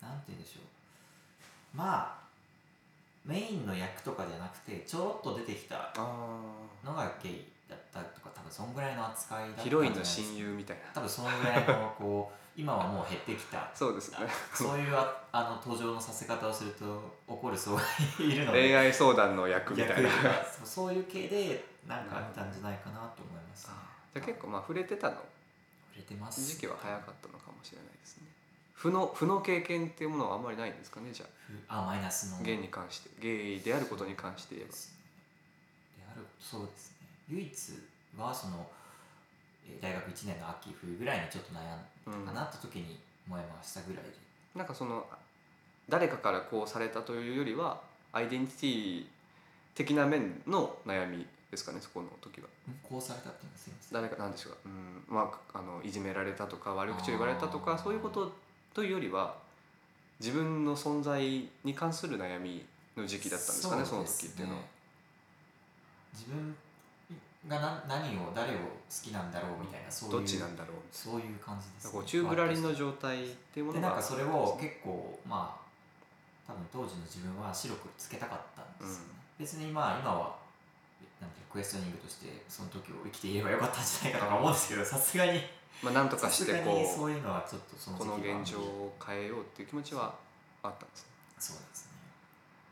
[0.02, 1.78] なんて言うんでしょう。
[1.78, 2.21] まあ
[3.26, 6.40] メインの役とかじゃなくてちょろっと出てきたあ
[6.84, 10.84] のがゲイだったとか多分そんぐらいの扱いだったヒロインの親友みたいな。
[10.94, 13.70] 多分そのぐらいのこう今はもう減ってきた。
[13.74, 14.18] そうですね。
[14.54, 16.86] そういうああの登場のさせ方をすると
[17.28, 17.82] 怒る人が
[18.20, 18.62] いるので。
[18.62, 20.10] 恋愛相談の役みたいな。
[20.66, 23.68] そういう系でなんかあったんじゃないかなと思います。
[23.68, 23.74] ね
[24.14, 25.16] じゃあ結構まあ触れてたの？
[25.16, 25.26] 触
[25.96, 26.46] れてます。
[26.46, 28.28] 時期は早かったのかもしれないですね
[28.74, 31.26] 負の負の経験っていうものはあんまりないんですかねじゃ
[31.70, 31.84] あ。
[31.84, 32.44] あマイナスの。
[32.44, 33.10] ゲイに関して。
[33.20, 34.76] ゲイであることに関して言えば。
[36.22, 36.98] るそうですね。
[37.30, 37.54] 唯一
[38.18, 38.68] はその
[39.68, 41.62] えー大学1年の秋冬ぐらいにちょっと悩
[42.16, 44.10] んだかなって時に燃えましたぐらいで、
[44.56, 45.06] なんかその
[45.88, 47.82] 誰かからこうされたというよりは
[48.12, 49.06] アイデンティティ
[49.76, 52.48] 的な面の悩みですかねそこの時は。
[52.48, 53.94] んこうされたっていうのはすいません。
[53.94, 58.34] 誰かなんでしょうか、うんまあ、あのいじめられたとか悪口を言われたとかそういうこと
[58.74, 59.36] というよりは
[60.20, 62.64] 自分の存在に関する悩み
[62.96, 64.62] の時期だったんですかねその時っていうのは。
[66.14, 66.56] 自分
[67.48, 68.64] がな何を誰を好
[69.02, 70.78] きなんだろうみたいなそういうどっちなんだろう。
[70.92, 80.36] そういう感じです、こう宙ぶらりんの状態っていうものがでなんかそれを結構まあ多分当時の自分は白黒つけたかったんですよね、別にまあ今は
[81.20, 85.42] なんていうクエスチョニングとしてその時を生きていればよかったんじゃないかとか思うんですけどさすがに
[85.84, 90.14] まあなんとかしてこういうのはちょっとそのうこの現状を変えようっていう気持ちは
[90.64, 91.92] あったんですねそうですね。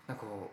[0.07, 0.51] なんかこ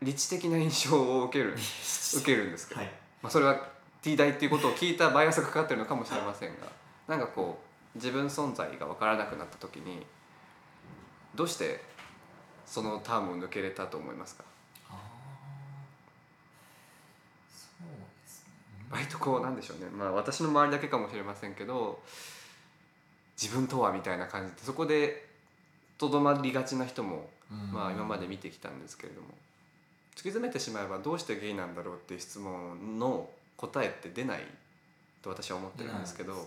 [0.00, 2.90] う理知的な印象を受ける 受けるんですけど、はい。
[3.22, 3.68] まあ、それは
[4.02, 6.66] T 大っていうことを聞いたバイアスがかかってるのかもしれませんが
[7.06, 7.60] なんかこ
[7.94, 10.06] う自分存在が分からなくなった時に
[11.34, 11.84] どうして
[12.64, 14.44] そのタームを抜けれたと思いますか
[14.88, 14.96] ああ
[17.52, 17.88] そう
[18.22, 19.90] ですね割とこうなんでしょうね。
[19.90, 22.02] まあ私の周りだけかもしれませんけど
[23.40, 25.28] 自分とはみたいな感じでそこで
[25.98, 27.72] とどまりがちな人もうん。
[27.72, 29.28] まあ今まで見てきたんですけれども。
[30.12, 34.40] 突き詰めてしまえばどうしてゲイなんだろうっていう質問の答えって出ない
[35.22, 36.46] と私は思ってるんですけど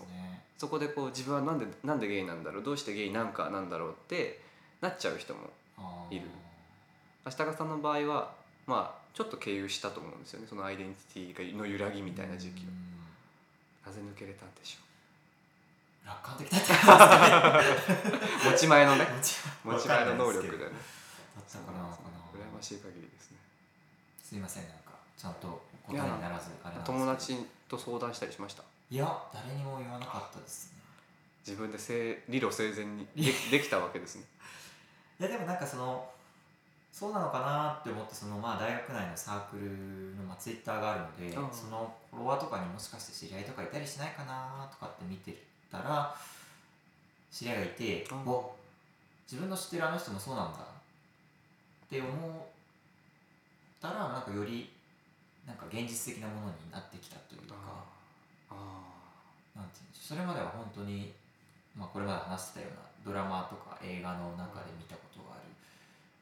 [0.58, 4.40] そこでこう自分はなんでなんでゲイなんだろうどうしてゲイなんかなんだろうって
[4.80, 5.50] なっちゃう人も
[6.10, 6.22] いる。
[7.24, 8.32] 足高さんの場合は
[8.66, 10.46] まあちょっと経由したと思うんですよね。
[10.48, 12.68] そのアイデンティティの揺らぎみたいな時期を。
[12.68, 12.94] うん。
[13.86, 14.84] なぜ抜けれたんでしょ
[16.06, 18.18] 楽観的だったんですかね。
[18.48, 19.06] う持ち前のね。
[19.64, 20.58] 持持ち前の能力でね。
[20.58, 21.88] だったかな。
[22.34, 23.38] 羨ましい限りですね。
[24.22, 24.64] すいません。
[24.64, 27.36] なんかちゃんと答えにならずあれ友達
[27.68, 28.62] と相談したりしました。
[28.90, 30.78] いや誰にも言わなかったですね。
[31.46, 34.24] 自分で正理路整然にで できたわけですね。
[35.20, 36.10] いやでもなんかその
[36.94, 41.50] そうなのかなって思ってそのまあ大学内のサークルのまあツイッターがあるので、うん。
[41.50, 46.14] そのフォロワーとかにもしかして知り合いとかいたりしないかなとかって見てたら
[47.32, 48.30] 知り合いがいて、うん。
[48.30, 48.54] お
[49.26, 50.64] 自分の知ってるあの人もそうなんだっ
[51.90, 52.12] て思っ
[53.82, 54.70] たらなんかより
[55.46, 57.56] なんか現実的なものになってきたというか
[58.50, 58.54] あ
[59.56, 61.10] なんていうんでしょうそれまでは本当に、
[61.74, 65.43] まあ、これまで話してたようなドラマとか映画の中で見たことがある、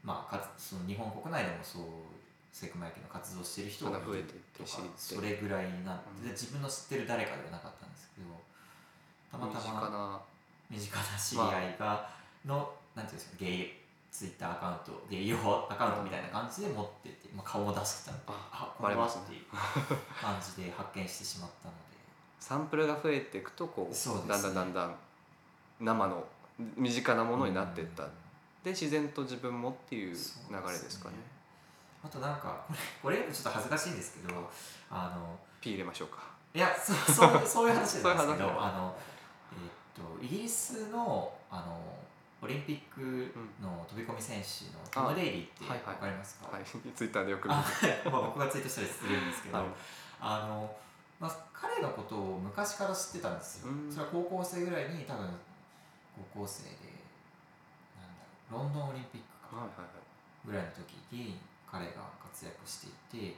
[0.03, 1.83] まあ、かつその日本国内でもそう
[2.53, 4.67] セクマイケの活動してる人が増えていっって。
[4.97, 6.23] それぐらいなうん。
[6.23, 8.29] で自分の知ってる誰かではなかったんですけど
[9.31, 10.21] たまたまな。
[10.71, 12.09] 身近な知り合いが
[12.47, 13.73] の、なんていうんですかゲイ
[14.11, 15.37] ツイッターアカウントゲイ用
[15.71, 19.45] アカウントみたいな感じで持ってて、まあ、顔も出してたんでああこれはっていう
[20.21, 21.81] 感じで発見してしまったので。
[22.41, 24.29] サンプルが増えていくとこうね。
[24.29, 24.97] だんだんだんだん
[25.81, 26.25] 生の
[26.77, 28.05] 身近なものになっていった、
[28.65, 31.15] で自然と自分もっていう流れですかね。
[32.05, 32.65] あとなんか
[33.03, 34.51] これこれちょっと恥ずかしいんですけど
[34.91, 36.23] あの P 入れましょうか。
[36.55, 38.11] いやそそうそういう話なんですけど
[38.61, 38.97] あの、
[39.53, 41.81] えーっとイギリスのあの
[42.43, 45.95] オリンピックの飛び込み選手のトム・デイリーってはいはい。
[45.95, 46.65] わかりますか、はい。
[46.67, 47.65] ツイッターでよく見あ
[48.05, 49.67] るまあ僕がツイートしたりするんですけど、はい。
[50.21, 50.77] あの、
[51.21, 53.93] まあ、彼のことを昔から知ってたんですよ、うん。
[53.93, 55.31] それは高校生ぐらいに多分
[56.35, 56.92] 高校生で
[58.53, 59.65] ロンドンオリンピックか
[60.45, 63.37] ぐらいの時に彼が活躍していて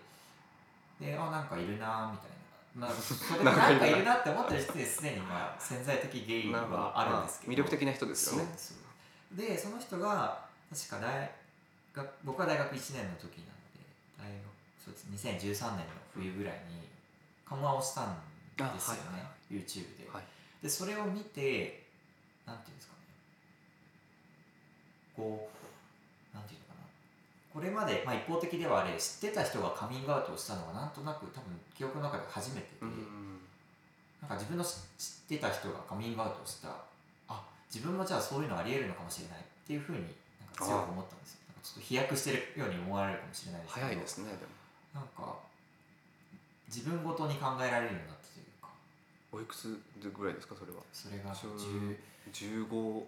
[0.98, 2.34] であなんかいるなみたい
[2.74, 7.52] な、まあ、そ れでなんかいるなって思ってる時点ですでにまあ潜在的ゲイなるほどはあるんですけど。
[7.52, 8.48] まあ魅力的な人ですよね。
[9.32, 11.30] でその人が確か大
[11.92, 13.82] 学僕は大学1年の時なので
[14.18, 16.88] 大学そうです2013年の冬ぐらいに
[17.44, 18.20] 緩和をしたんで
[18.56, 20.24] すよね、あはいはいは YouTube で、はい。
[20.62, 21.84] でそれを見て
[22.46, 22.93] なんていうんですかね
[25.16, 26.86] こうなんていうのかな。
[27.52, 33.40] これまで、まあ、一方的ではあれ知ってた人がカミングアウトをしたのはなんとなく多分記憶の中で初めてで、うん
[34.20, 36.68] なんか自分の知知ってた人がカミングアウトをした
[37.28, 41.40] あ自分もじゃあそういうのありえるのかもしれないっていうふうになんか強く思ったんですよ。
[41.48, 44.52] なんかちょっと飛躍してるように思われるかもしれないですけど早いですねでも。
[44.94, 45.36] なんか
[46.68, 48.68] 自分ごとに考えられるようになったというか
[49.30, 50.80] おいくつぐらいですかそれは？
[50.90, 53.04] それがそう10 15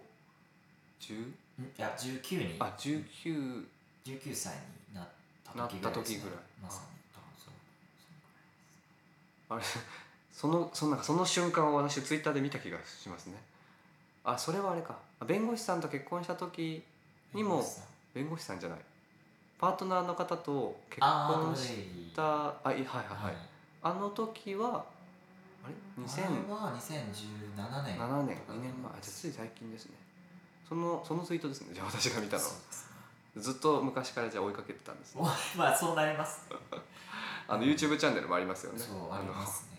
[1.01, 3.65] 10んいや19にあ19
[4.05, 4.53] 19歳
[4.89, 5.07] になっ
[5.43, 6.17] た時ぐらいですね。
[6.17, 6.39] 時ぐらい。
[6.61, 7.53] まさに多分そう。
[9.49, 9.63] あれ
[10.31, 13.35] そのそのなんかその瞬間を私ツイッターで見た気がしますね。
[14.23, 14.97] あそれはあれか。
[15.19, 16.83] あ弁護士さんと結婚した時
[17.33, 17.63] にも
[18.13, 18.59] 弁護士さん。
[18.59, 18.79] じゃない。
[19.59, 23.35] パートナーの方と結あ婚しーたあいはいはいはい、はい。
[23.81, 24.85] あの時は
[25.63, 25.73] あれ？
[25.97, 28.37] あれ2007は2017年年。
[28.47, 28.91] 2年前。
[28.91, 29.95] あじゃあつい最近ですね
[30.67, 31.69] そのそのツイートですね。
[31.73, 32.43] じゃあ私が見たの。
[33.37, 35.21] ずっと昔からじゃあ追いかけてたんですね。
[35.21, 35.25] お
[35.57, 36.57] まあそうなりますね。
[37.47, 38.79] あの YouTube チャンネルもありますよね。
[38.79, 39.77] そうありますね。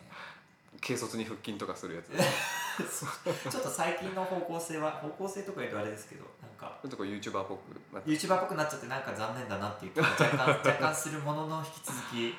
[0.81, 2.11] 軽率に腹筋とかするやつ。
[2.79, 12.37] ちょっと最近の方向性は方向性とか言うとあれですけどなんかちょっとこう YouTuber っぽく YouTuber っぽくなっちゃってなんか残念だなっていう気が若干若干するものの引き続き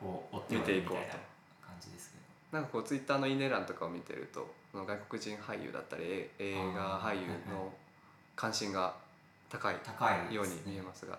[0.00, 1.12] こう追っていこうとみたいな
[1.66, 2.16] 感じですけ
[2.52, 2.58] ど。
[2.58, 2.84] なんかこう。
[2.84, 7.72] ツイッターのいいね欄とかを見てると外国人俳優だったりえ映画俳優の
[8.40, 8.94] 関心が
[9.50, 11.18] 高い高いように見えますが。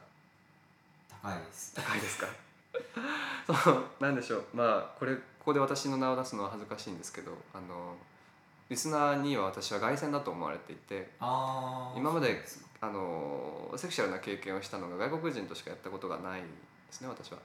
[1.21, 1.75] 高いです。
[1.75, 2.27] 高いですか？
[3.63, 4.45] そうなんでしょう。
[4.55, 7.95] まあこれここで私の名を出すのは恥ずかしいんですけどあの
[8.69, 12.43] リスナーには私は凱旋だと思われていて今まで
[12.79, 16.47] あのセクシャルな経験をしたのが外国人としかやったことがないで
[16.89, 17.37] すね私は。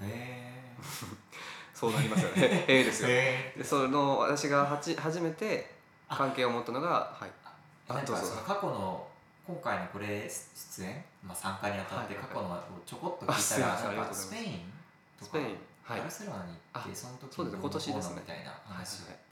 [0.00, 0.62] へ
[1.74, 2.64] そうなりますよね。
[2.68, 3.08] ええですよ。
[3.10, 5.74] えでその私がはち初めて
[6.08, 7.30] 関係を持ったのがはい。
[7.43, 7.43] あ
[7.88, 9.06] なんその過去の
[9.46, 13.88] 今回のこれ出演、まあ、参加にあたってはいはい過去のをちょこっと聞いたらません。
[13.88, 14.32] ありがとうございます。
[14.32, 14.72] なんかスペイン
[15.20, 15.38] とか
[15.88, 18.14] バルセロナに行ってあその時そうですね今年ですね。
[18.16, 19.24] みたいな話があって、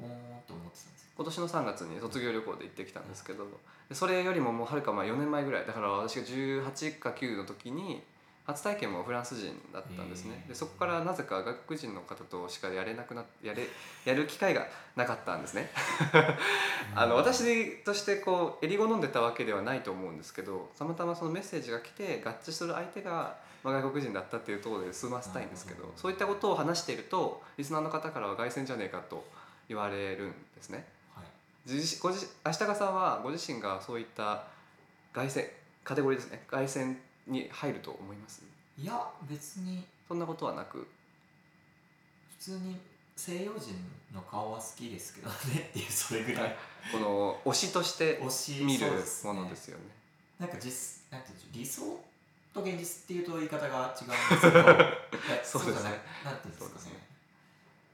[0.00, 1.12] おーんと思ってたんですよ。
[1.20, 3.44] 今年の3月に卒業旅行で行ってきたんですけど
[3.90, 8.02] でそれよりももうはるか前4年前ぐらいだから私が18か9の時に
[8.46, 10.44] 初体験もフランス人だったんですね。
[10.48, 13.68] でそこからなぜか外国人の方としかやれなくな やれ
[14.04, 15.70] やる機会がなかったんですね。
[16.94, 29.24] あの私としてこう襟好んでたわけではないと思うんですけどたまたまそのメッセージが来て合致する相手が、まあ、外国人だったっていうところで済ませたいんですけどそういったことを話しているとリスナーの方からは凱旋じゃねえかと
[29.68, 30.84] 言われるんですね。
[31.14, 31.26] はい。
[32.00, 34.44] ご自足高さんはご自身がそういった
[35.12, 35.48] 凱旋
[35.84, 36.42] カテゴリーですね。
[36.48, 36.96] 凱旋
[37.26, 38.42] に入ると思います？
[38.78, 39.84] いや別に。
[40.08, 40.86] そんなことはなく？
[42.38, 42.76] 普通に
[43.16, 43.74] 西洋人
[44.14, 45.34] の顔は好きですけどね
[45.70, 46.56] っていうそれぐらい。
[46.90, 48.30] この推しとして推
[48.60, 48.86] し見る
[49.24, 49.84] ものですよね。
[50.38, 51.82] なんか実なんていう理想
[52.54, 54.64] と現実っていうと言い方が違うんですけど。
[55.44, 56.00] そうですね。
[56.24, 57.06] なんていうんですかね。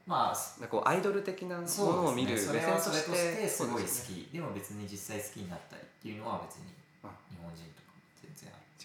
[0.07, 4.29] まあなんかこうアイドル的なものを見る目ですね、それ線としはそれとしててすごい好き。
[4.31, 6.71] でも別に実際好きになったりっていうのは別に
[7.03, 7.11] あ。
[7.29, 7.65] 日本人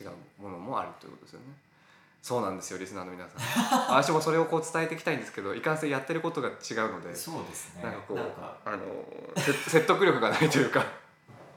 [0.02, 1.46] 違うものもあるということですよね。
[2.22, 3.40] そうなんですよリスナーの皆さん。
[3.96, 6.54] 私もそれをこう伝えていきたいんですけどいかんせんやってることが違う
[6.92, 7.82] のでそうですね。
[7.82, 8.18] なんかこう
[8.64, 9.04] あの
[9.36, 10.84] せ 説得力がないというか。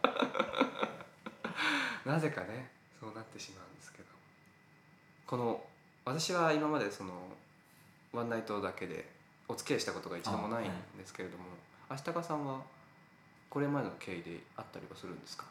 [2.06, 4.06] なぜかねそうなってしまうんですけど。
[5.28, 5.64] この
[6.04, 7.14] 私は今までその
[8.14, 9.10] ワンナイトだけで
[9.48, 11.46] お付き合いしたことが一度もないんですけれども
[11.90, 12.60] 足高さんは
[13.50, 15.46] これまでの経緯であったりはするんですか、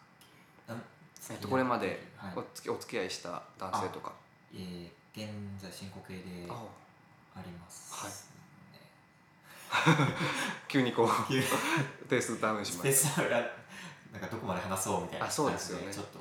[0.68, 0.83] うん
[1.30, 2.32] えっと、これまではい。
[2.37, 4.12] お付きお付き合いした男性とか。
[4.54, 5.28] えー現
[5.62, 6.64] 在進行形であ。
[7.37, 8.10] ありますはい。
[8.10, 8.16] ね
[10.66, 11.08] 急にこう
[12.08, 13.22] ペースダウンしスました。
[13.22, 13.28] な
[14.18, 15.92] んかどこまで話そうみたいなあそうですよね。
[15.92, 16.18] ちょっと。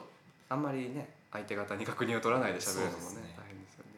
[0.49, 3.33] あんまりね相手方に確認を取らないで喋るのもねね。
[3.35, 3.91] 大変ですよね。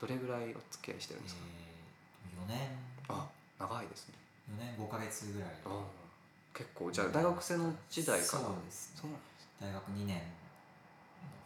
[0.00, 2.76] どれぐらいお付き合いしてるんですか、えー、4年。
[3.08, 3.28] あ
[3.60, 4.14] 長いですね。
[4.50, 5.50] 4年5か月ぐらい。
[5.64, 5.84] あ
[6.52, 8.42] 結構じゃあ大学生の時代から。
[8.42, 8.98] そうですね。
[9.02, 9.48] そうなんですね。
[9.60, 10.24] 大学2年の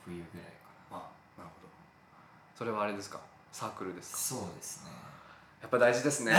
[0.06, 0.50] 冬ぐらいか
[0.92, 0.94] あ
[1.36, 1.68] なるほど。
[2.54, 3.20] それはあれですか？
[3.52, 4.18] サークルですか？
[4.18, 4.90] そうですね。
[5.60, 6.32] やっぱ大事ですね。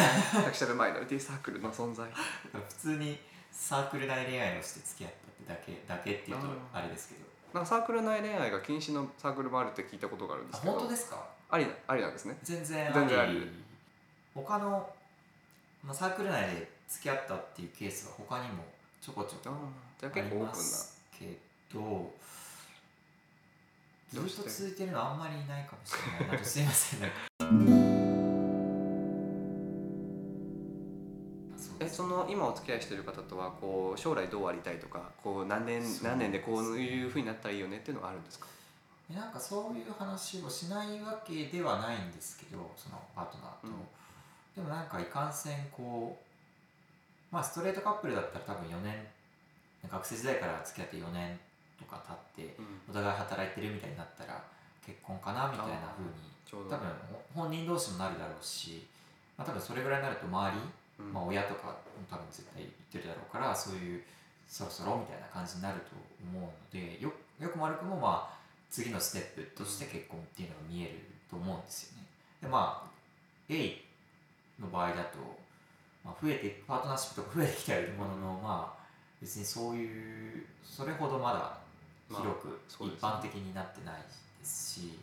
[0.46, 2.08] セクシャルマイノリティサークルの存在。
[2.54, 3.20] 普通に
[3.52, 5.14] サークル内恋愛をして付き合っ
[5.46, 7.22] たってだけだけっていうとあれですけど。
[7.54, 10.74] なんかサークル内恋愛が禁止のサークルもあるって聞いたことがあるんであすけど。
[10.74, 11.26] 本当ですか？
[11.50, 12.38] ありなありなんですね。
[12.44, 13.34] 全然全然あり。
[13.34, 13.52] り
[14.36, 14.90] 他の、
[15.84, 18.64] まあ、サークル内で付き合ったっていうケースは他にも
[19.02, 19.56] ちょこちょあこ
[20.04, 21.38] あありますけ
[21.74, 22.14] ど
[24.10, 26.44] ずっと続いてるのあんまりいないかもしれないな。
[26.46, 27.02] すいません。
[27.02, 27.16] なんか。
[31.58, 38.48] そうえその今お付き合いしてる方とはこう将来どうありたいとかこう何年何年でこういうふうになったらいいよねっていうのがあるんですか？
[39.10, 43.74] えなんかそういう話をしないわけではないんですけどそのパートナーと、うん。
[44.56, 46.18] でもなんかいかんせんこ
[47.32, 49.08] うまあストレートカップルだったら多分4年。
[49.90, 51.40] 学生時代から付き合って4年
[51.80, 52.02] とか
[52.36, 52.58] 経って
[52.90, 54.44] お互い働いてるみたいになったら
[54.86, 56.12] 結婚かなみたいな風に
[56.46, 56.70] ちょうど。
[56.72, 56.88] 多分
[57.36, 58.88] 本人同士もなるだろうし、
[59.38, 60.58] まあ、多分それぐらいになると周り、
[61.00, 61.14] うん。
[61.14, 61.74] まあ、親とかも
[62.10, 64.02] 多分絶対言ってるだろうからそういう
[64.48, 65.92] そろそろみたいな感じになると
[66.24, 68.38] 思うのでよよくも悪くもまあ
[68.70, 72.08] 次のステップとして結婚っていうのが見えると思うんですよね。
[72.42, 72.90] でまあ
[73.50, 73.82] A
[74.60, 75.20] の場合だと、
[76.04, 78.78] まあ、増えてパートナーシップとか増えてきてはいるものの、まあ
[79.22, 81.67] 別にそういうそれほどまだまあ
[82.10, 83.96] 広く一般的になってない
[84.40, 85.00] ですし、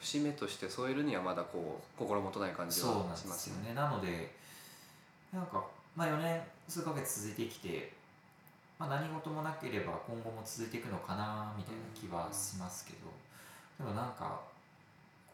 [0.00, 3.68] 節目として添えるにはまだこう心もとない感じそうなんではしますすね。
[3.68, 4.32] よねなので
[5.32, 7.92] なんか、まあ、4年数ヶ月続いてきて、
[8.78, 12.98] まあ、何事もなければ今後も続いていくのかなみたいな気はしますけど、
[13.78, 14.40] でもなんか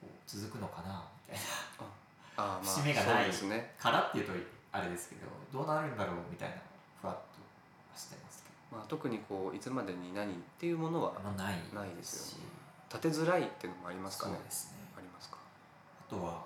[0.01, 1.87] こう続くのかなみたいな。
[2.39, 4.33] ああまあ節目がないそうですね、からっていうと
[4.71, 6.57] あれですけどどうなるんだろうみたいな
[7.01, 7.23] ふわっと
[7.99, 8.26] してます。
[8.26, 8.26] け
[8.77, 12.47] まあ、特にこういつまでに何っていうものはないないですよしね。
[12.93, 14.35] 立てづらいっていうのもありますかね。
[14.35, 14.79] そうですね。
[14.99, 15.39] ありますか。
[15.41, 16.45] あとは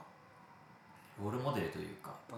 [1.21, 2.35] ロールモデルというかあ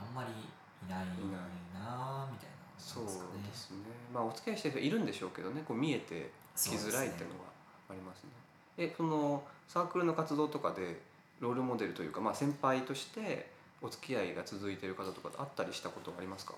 [0.00, 3.10] あんまりいないいないなみたいなそうで
[3.52, 3.80] すかね。
[4.12, 5.62] まあお付き合いしてる人いるんでしょうけどね。
[5.68, 7.46] こう見えてきづらいっていうののは
[7.90, 8.30] ありますね。
[8.78, 11.00] えそのサークルの活動とかで
[11.40, 13.50] ロールモデルというか、まあ、先輩として
[13.82, 16.54] お付き合いが続いている方とかあったりしたことはありますか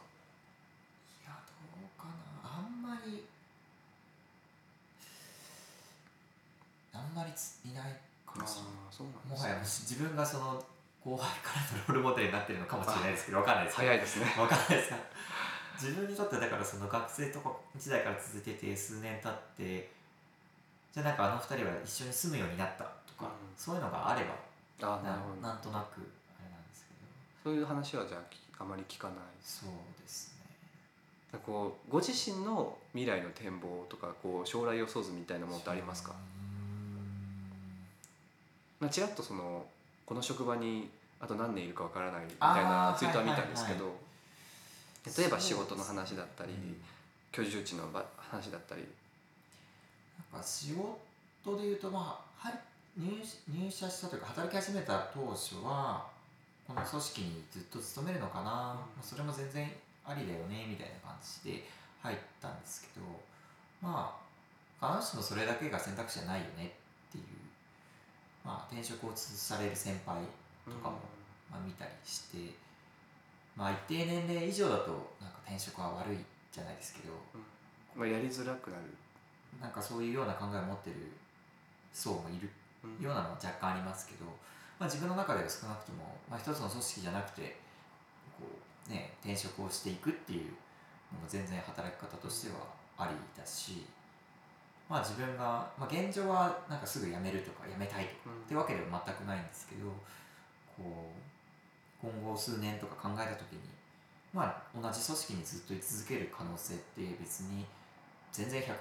[1.25, 1.33] いや
[1.75, 2.07] どうか
[2.43, 3.25] なあんまり
[6.93, 7.91] あんまりついない
[8.27, 8.87] かもしれない。
[8.87, 10.63] あーそうなんもはや自分がその
[11.03, 14.27] 後輩からのロールモデルになってるのかもしれないですけどわかんないです早いですね。
[14.39, 14.99] わかんないですが
[15.75, 19.91] 自分にとってだからその学生とか時代から続けて数年経って
[20.93, 23.31] じゃあなんかあの二人は一緒に住むようになったとか、うん。
[23.57, 24.35] そういうのがあれば
[24.81, 25.43] なあーなるほど。
[25.43, 26.03] なんとなく
[26.39, 27.51] あれなんですけど。
[27.51, 29.17] そういう話はじゃあきあまり聞かない。
[29.41, 29.71] そう
[30.03, 30.35] です
[31.33, 31.39] ね。
[31.45, 36.15] こうご自身の未来の展望とかこう将来予想図みたいなものってありますか？
[38.81, 39.67] まあ、ちらっとその
[40.07, 40.89] この職場に
[41.21, 43.95] あと何年いるかわからないみたいなツイートは見たんですけど、はい
[45.17, 46.77] 例えば仕事の話だったり、うん
[47.31, 48.83] 居住地のば話だったり。
[50.33, 52.59] なんか仕事でいうとまあはい
[52.97, 56.07] 入入社したというか働き始めた当初は
[56.67, 59.71] この組織にずっと勤めるのかな、まあそれも全然
[60.05, 61.65] ありだよねみたいな感じで
[62.03, 63.07] 入ったんですけど
[63.83, 64.19] ま
[64.81, 66.73] あ必ずしもそれだけが選択肢じゃないよね
[67.11, 67.25] っていう
[68.49, 70.25] まあ転職をされる先輩
[70.65, 70.97] とかも
[71.51, 72.53] まあ、見たりして、
[73.57, 76.19] まあ、一定年齢以上だとなんか転職は悪い
[76.53, 77.13] じゃないですけど
[77.97, 78.83] まあ、やりづらくなる、
[79.61, 80.97] なんかそういうような考えを持ってる
[81.93, 82.49] 層もいる
[82.85, 83.05] うん。
[83.05, 84.25] ようなのは若干ありますけど、
[84.79, 87.57] まあ、自分の中では少なくとも、まあ、一つの組織じゃなくて
[88.39, 88.47] こ
[88.87, 90.55] う、ね、転職をしていくっていう
[91.11, 92.63] のも全然働き方としては
[92.97, 93.85] ありだし、
[94.89, 98.43] まあ、自分が、まあ、現状はなんかすぐ辞めるとか辞めたいとかうん。
[98.43, 99.93] ってわけでは全くないんですけど
[100.77, 101.13] こ
[102.03, 103.61] う今後数年とか考えた時に、
[104.33, 107.67] まあ、同じ組織にずっと居続ける可能性って別に
[108.33, 108.73] 全然100%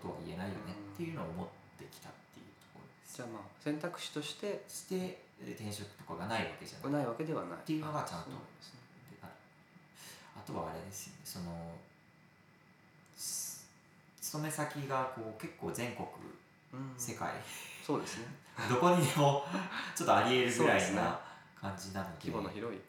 [0.00, 1.46] とは言えないよねっていうのを思っ
[1.78, 3.16] てきたっていうところです。
[3.16, 6.92] じゃあまあ選択肢としてしてえー転職とかがないわけじゃない。
[6.98, 7.58] ないわけではない。
[7.58, 8.80] っていうのがちゃんとそうなんですね。
[9.22, 9.28] で
[10.34, 11.20] あとはあれですよね。
[11.22, 11.93] そのす
[14.34, 16.02] 勤め先がこう結構全国
[16.72, 16.90] うん。
[16.98, 17.30] 世界。
[17.86, 18.26] そうですね。
[18.68, 19.46] どこにでも
[19.94, 21.20] ちょっとありえるぐらいな
[21.60, 22.26] 感じなので。
[22.26, 22.80] 規模の広い。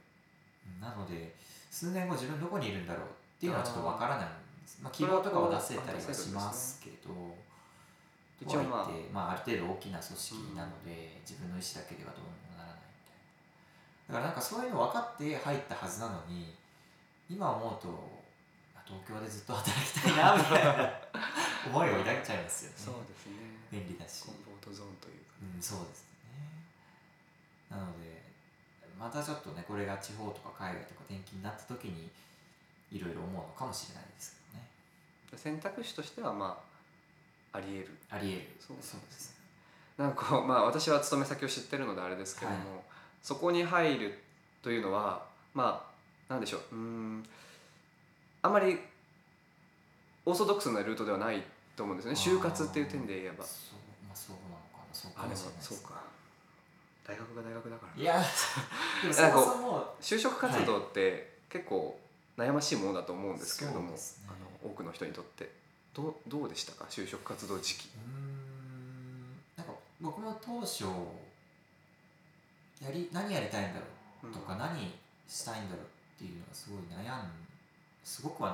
[0.82, 1.36] なので
[1.70, 4.30] 数年後自分どこにいるんだろうっていうのはちょっとわからないん
[4.64, 4.80] です。
[4.82, 7.14] まあ、希望とかは出せたりはしますけど
[8.42, 14.20] 一応まあまあ、ある程度大きな組織なので、自分の意思だけではどうにもならないみたいな。
[14.20, 16.54] だからなんかそういうの分かって入ったはずなのに
[17.30, 18.15] 今思うとあ
[18.86, 20.94] 東京でずっと働きたいなみたいな。
[21.66, 22.78] 思いを抱いちゃいますよね。
[22.78, 23.34] そうですね。
[23.72, 24.24] 便利だし。
[24.24, 25.42] コンフォートゾーンというか。
[25.42, 26.62] うんそうですね。
[27.70, 28.22] なので
[29.00, 32.10] またちょっとねこれが地方とか海外とか転勤になった時に
[32.92, 34.70] いろいろ思うのかもしれないですけどね。
[35.36, 36.62] 選択肢としてはま
[37.52, 37.98] ああり得る。
[38.12, 38.56] ありえる。
[38.60, 39.02] そうですね。
[39.10, 39.36] です
[39.98, 42.66] なんかこうまあ私は勤め先を知ってるのであれですけども、はい。
[43.24, 44.22] そこに入る
[44.62, 45.92] というのはま
[46.30, 46.62] あなんでしょう。
[46.72, 47.24] うーん
[48.46, 48.78] あまり
[50.24, 51.42] オーソドックスなルートではない
[51.76, 52.14] と思うんですね。
[52.14, 53.44] 就活っていう点で言えば。
[53.44, 54.94] そうまあそうなのかな。
[54.94, 56.04] そうかももしれないそうか。
[57.08, 58.02] 大学が大学だから。
[58.02, 58.22] いや
[59.02, 62.00] でもそもそも就職活動って結構
[62.38, 63.98] 悩ましいものだと思うんですけれども、ね。
[64.28, 64.32] あ
[64.68, 65.52] の多くの人にとって。
[65.96, 66.86] どうどうでしたか？
[66.86, 67.90] 就職活動時期。
[67.96, 69.42] うーん。
[69.58, 70.84] なんか僕も当初
[72.80, 74.94] やり何やりたいんだろうとか、何
[75.28, 75.88] したいんだろうっ
[76.20, 77.45] ていうのがすごい悩ん
[78.06, 78.52] すごくは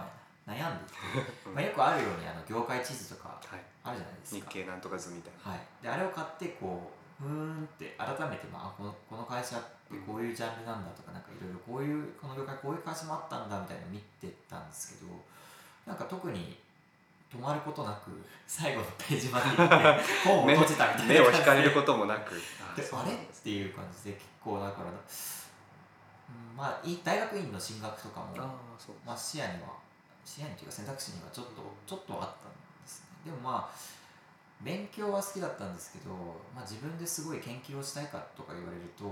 [0.48, 0.94] ないな悩んで
[1.54, 15.12] まあ、よくあるようにあの業界地図とかはい、あるじゃないです日か経なんとか図みたいな、はい、であれを買ってこうふーんって改めて、まあ、あこのこの会社ってこういうジャンルなんだとかなんかいろいろこういうこの業界こういう会社もあったんだみたいなの見てたんですけど
[15.86, 16.58] なんか特に
[17.32, 18.12] 止まることなく
[18.48, 22.36] 最後のページまで行って本を閉じたみたいな 目を引かれるここともなく。
[22.72, 22.76] あ
[23.06, 24.92] れっていう感じで結構だから、
[26.52, 28.36] うん、まあい大学院の進学とかも
[29.06, 29.78] まあ、視野には
[30.26, 34.02] 視野にというか選択肢にはちょっとちょっとあったんですねでもまあ
[34.64, 36.14] 勉強は好きだったんですけど、
[36.54, 39.06] まあ、自分ですごい研究をしたいかとか言われると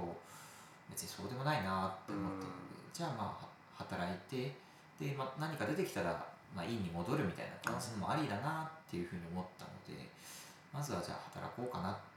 [0.90, 4.54] 別にそうでもないなって思ってるのでじゃあまあは働いて
[5.02, 6.14] で、まあ、何か出てきたら、
[6.54, 10.06] まあ、院に戻るみたいな感じのもありだなっていうふうに思ったので
[10.74, 12.09] まずはじゃあ働こうかなって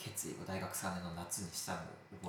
[0.00, 1.78] 決意を大学3年の夏にしたの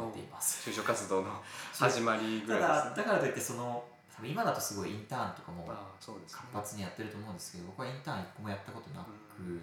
[0.03, 0.69] を覚えています。
[0.69, 1.41] 就職活動の
[1.71, 2.95] 始まりぐたらいですね。
[2.95, 6.11] だだからといってその多分今だとすごいインターンとかも活
[6.53, 9.09] 発にやってると思うんですけど僕はインターン一個もやったことなく、
[9.41, 9.61] う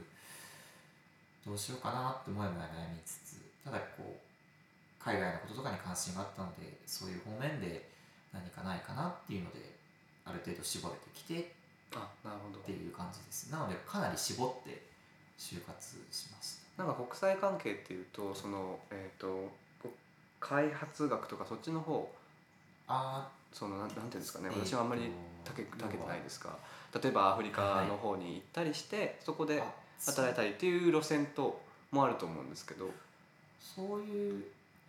[1.44, 4.28] どうしようかなってもやもや悩みつつただこう
[4.98, 7.88] 海外のこととかに関心があったのでそういう方面で
[8.32, 9.76] 何かないかなっていうので
[10.24, 11.54] ある程度絞れてきて
[11.94, 12.58] あなるほど。
[12.58, 14.82] っていう感じですなのでかなり絞って
[15.38, 19.26] 就活しましたなんか国際関係っていうとそのえっ、と
[19.82, 19.90] こ
[20.40, 22.08] 開発学とかそっちの方
[22.86, 25.02] あそのなんなんていうんですかね私はあんまり
[25.44, 26.56] たけたけてないですが
[27.02, 29.64] 例えばアフリカの方に行ったりして、そこであ
[30.06, 31.60] 働いたりっていう路線と
[31.90, 32.88] もあると思うんですけど。
[33.60, 34.44] そういう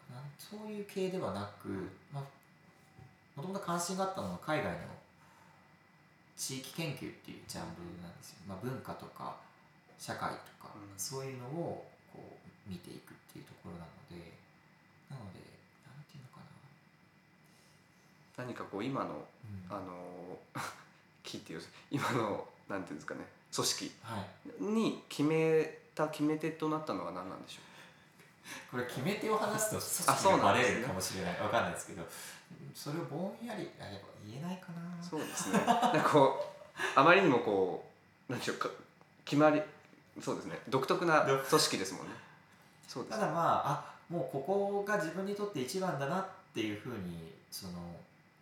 [0.10, 1.68] なんそういう系ではなく、
[2.14, 2.24] まあ、
[3.36, 4.78] もともと関心があったのは海外の
[6.38, 9.36] 地域研究っていうジャンルなんですよ、まあ、文化とか
[10.00, 10.98] 社会とか、うん。
[10.98, 14.16] そういうのをこう見ていくっていうところなので
[15.12, 15.40] なので
[15.86, 16.42] なんていうのか
[18.38, 19.28] な、何かこう今の
[19.70, 19.76] うん。
[19.76, 20.10] あの
[21.24, 23.22] 木っ ていう今のなんていうんですかね
[23.54, 24.26] 組織は
[24.62, 27.62] い、に決めた決め手となったのは何なんでしょ
[28.72, 31.40] これ決め手を話すとあ組織がバレるかもしれない。
[31.40, 32.08] わかんないですけど
[32.76, 34.82] それをぼんやりあやっぱ言えないかな。
[35.02, 37.86] うそうですねなんかこうあまりにもこ
[38.28, 38.70] う何でしょうか
[39.26, 39.62] 決まり
[40.22, 40.60] そうですね。
[40.70, 42.14] 独特な組織ですもんね。
[42.88, 43.20] そうです。
[43.20, 47.74] ただまああもうここが自分にとって一番だなっていうふうにその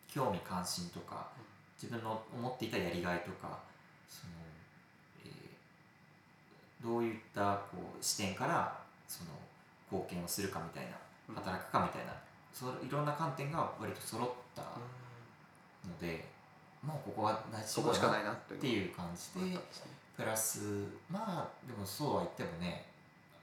[0.07, 1.27] 興味関心とか
[1.81, 3.59] 自分の思っていたやりがいとか
[4.09, 4.31] その、
[5.25, 9.31] えーどういったこう視点からその
[9.91, 10.91] 貢献をするかみたいな
[11.29, 11.35] うん。
[11.35, 12.13] 働くかみたいな、
[12.53, 15.91] そういろんな観点が割と揃ったうん。
[15.91, 16.25] ので、
[16.83, 19.57] もうここは大事そこしかなっていう感じで
[20.17, 22.85] プラスまあでもそうは言ってもね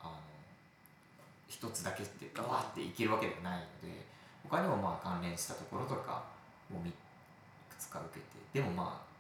[0.03, 0.13] あの
[1.49, 4.05] 一つだけってバーっていけるわけではないので
[4.43, 6.25] 他にもまあ関連したところとか
[6.75, 6.93] をみい
[7.71, 8.21] くつか受け
[8.59, 9.15] てでもまあ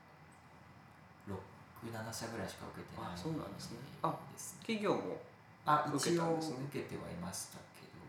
[1.30, 3.78] 67社ぐらいしか受けてないあそうなんですね。
[4.02, 4.12] あ
[4.60, 5.22] 企業も
[5.64, 6.56] あ受け一応たんですね。
[6.70, 8.02] 受けてはいましたけど。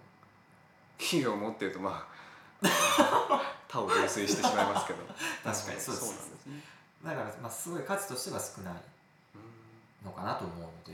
[0.97, 2.65] 企業を持ってるとまあ
[3.69, 5.03] 他を泥酔してしまいますけど。
[5.43, 6.63] 確かにそうですそうなんですね。
[7.03, 8.73] だからまあすごい数としては少ない。
[8.73, 8.94] うん
[10.05, 10.93] のかなと思うので、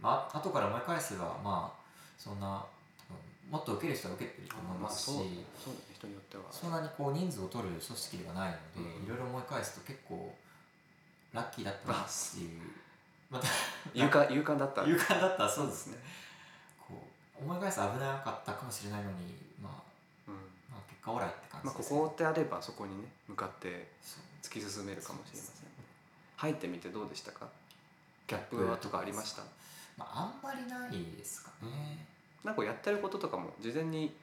[0.00, 1.78] まあ後から思い返せばまあ
[2.18, 2.64] そんな
[3.50, 5.24] もっと受ける人は受けてると思いますし、まあ
[5.64, 6.42] そう人によっては。
[6.50, 9.04] そんなにこう人数を取る組織ではないので、うん。
[9.04, 10.34] いろいろ思い返すと結構
[11.32, 12.60] ラッキーだったなっていう。
[13.30, 13.48] また
[13.94, 14.82] 勇敢勇敢だった。
[14.84, 15.48] 勇敢だった。
[15.48, 15.96] そうですね。
[16.78, 17.00] こ
[17.40, 19.32] う思い返すと危なかったかもしれないのに、
[19.62, 19.82] まあ、
[20.28, 20.34] うん。
[20.68, 23.88] まあ結果オーライって感まあ、こじですね、こであればそこにね向かって
[24.42, 25.64] 突き進めるかもしれません。
[25.64, 25.72] ね。
[26.36, 27.48] 入ってみてどうでしたか？
[28.28, 29.42] ギャップはとかありました？
[29.96, 32.06] まあ、あんまりないですかね、
[32.44, 34.14] なんかやってることとかも事前に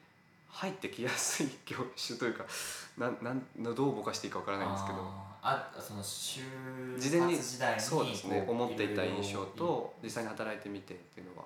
[0.48, 2.44] 入ってきやすい業種というか
[2.96, 5.26] なんなんどうぼかしていいかわからないんですけど。
[5.48, 11.44] あその就事前に活時代にそうですね思っていた印象と実際に働いてみてっていうのは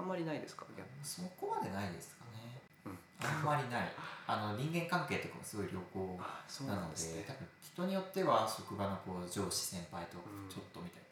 [0.00, 0.64] あんまりないですか？
[1.04, 2.98] そこまでないですかね、うん。
[3.24, 3.92] あんまりない。
[4.26, 7.24] あの人間関係とかもすごい良好あそうなのでね。
[7.28, 10.48] 多分人によっては職場のこう上司先輩とうん。
[10.50, 11.11] ちょっとみたいな、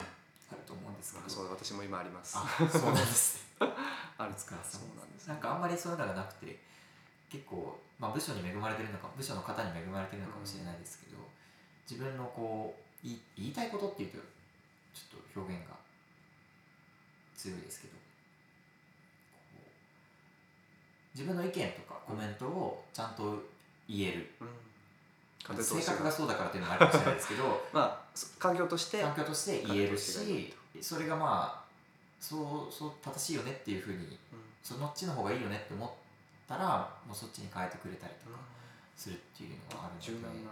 [0.71, 2.39] と思うんですけど、あそう私も今あります。
[2.39, 3.67] あそうなんですね。
[4.17, 6.59] あるお疲れ様ですそうなんですなんかあんまりそういうのがなくて
[7.29, 11.17] 結構、まあ、部署に恵まれてるのか部署の方に恵まれてるのかもしれないですけど、
[11.89, 14.17] 自分のこう言い言いたいことっていうと
[14.93, 15.75] ちょっと表現が
[17.35, 17.93] 強いですけど
[21.13, 23.43] 自分の意見とかコメントをちゃんと
[23.89, 24.47] 言える、うん。
[25.63, 27.43] 性格がそうだからっていうのもあるかもしれないですけど
[27.73, 29.01] まあそ環境として。
[29.01, 31.71] 環境として言えるしそれがまあ
[32.19, 34.15] そうそう正しいよねっていうふうにうん。
[34.63, 35.89] そのっちの方がいいよねって思っ
[36.47, 38.37] たらもうそっちに変えてくれたりとか
[38.95, 40.05] するっていうのがあるので。
[40.05, 40.51] 柔軟な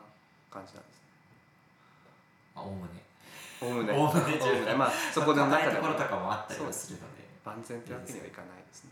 [0.50, 1.14] 感じなんですね。
[2.56, 3.06] まあおおむね。
[3.62, 3.94] おおむね。
[3.94, 4.42] おおむね。
[4.42, 5.94] 柔軟まあ そこでの中でも。
[5.94, 7.30] 硬いところとかもあったりはするので。
[7.46, 8.92] 万全というわけにはいかないですね。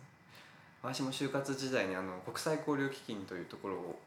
[0.84, 3.99] 私も就活時代にあの国際交流基金というところを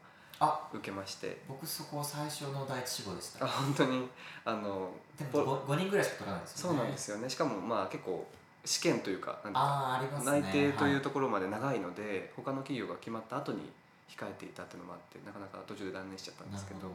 [0.73, 1.37] 受けまして。
[1.47, 3.45] 僕そこ最初の第一志望でした。
[3.45, 4.07] あ本当に？
[4.45, 6.77] あのでも 5, 人ぐらいしか取らないですよね。
[6.77, 7.29] そうなんですよね。
[7.29, 8.25] しかもまあ結構
[8.65, 13.59] 試験というかなんか内定というはところまで長いので、他の企業が決まった後に
[14.09, 16.91] 控えていたっていうのもあってなかなか途中で断念しちゃったんですけど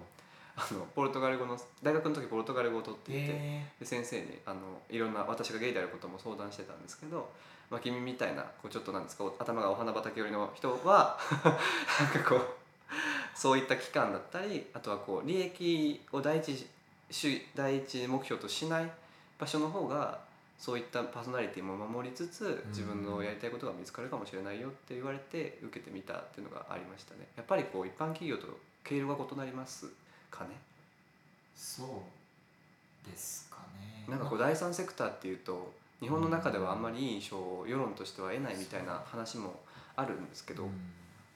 [0.57, 7.29] あのポルトガル語の大学の時ポルトガル語を取っていて、えで先生にあのいろんな私がゲイであることも相談してたんですけど、
[7.71, 12.41] まあ、君みたいなこうちょっとなんですか頭がお花畑寄りの人は なんかこう
[13.37, 16.67] そういった期間だったりあとはこう利益を第一
[17.11, 18.91] 主第一目標としない
[19.39, 20.19] 場所の方が
[20.59, 22.69] そういったパーソナリティも守りつつん。
[22.71, 27.29] 自分のやりたいことが見つかるかもしれないよって言われて受けてみたっていうのがありましたね。
[27.37, 28.47] やっぱりこう一般企業と
[28.83, 29.91] 経路が異なります
[30.31, 30.51] かね？
[31.55, 34.07] そうですかね。
[34.09, 39.61] なんかこうまあ第三セクターっていうと日本の中ではあんまりいい印象を世論としては得ないみたいな話も
[39.95, 40.71] あるんですけど、うん。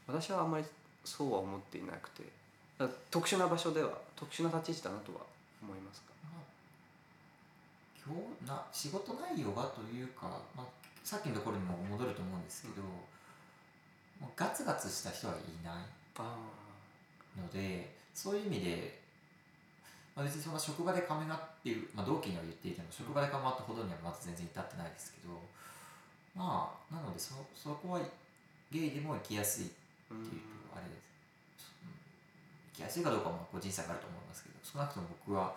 [0.07, 0.65] 私はあんまり
[1.05, 2.25] そうは思っていなくて。
[3.11, 5.21] 特殊な場所では特殊な立ち位置だなとは
[5.61, 6.17] 思いますか？
[6.25, 6.43] まあ
[8.01, 10.67] 今日な仕事内容がというか、まあ、
[11.05, 15.75] さっきのところにも戻ると思うんですけど、もうガツガツした人はいない
[16.17, 16.39] あ
[17.37, 18.99] のでそういう意味で、
[20.17, 25.37] まあ、別にそんな職場でカメラっていう、まあ、同期には言っていても職場でカメラってほどにはまず全然至ってないですけど
[26.35, 28.01] まあなのでそそこは
[28.73, 29.75] ゲイでも生きやすいって
[30.13, 30.95] うんいうとあれで
[31.59, 31.95] す、うん。
[32.75, 35.55] 生きやすいかどうかも個人差があると思いますけど少なくとも僕は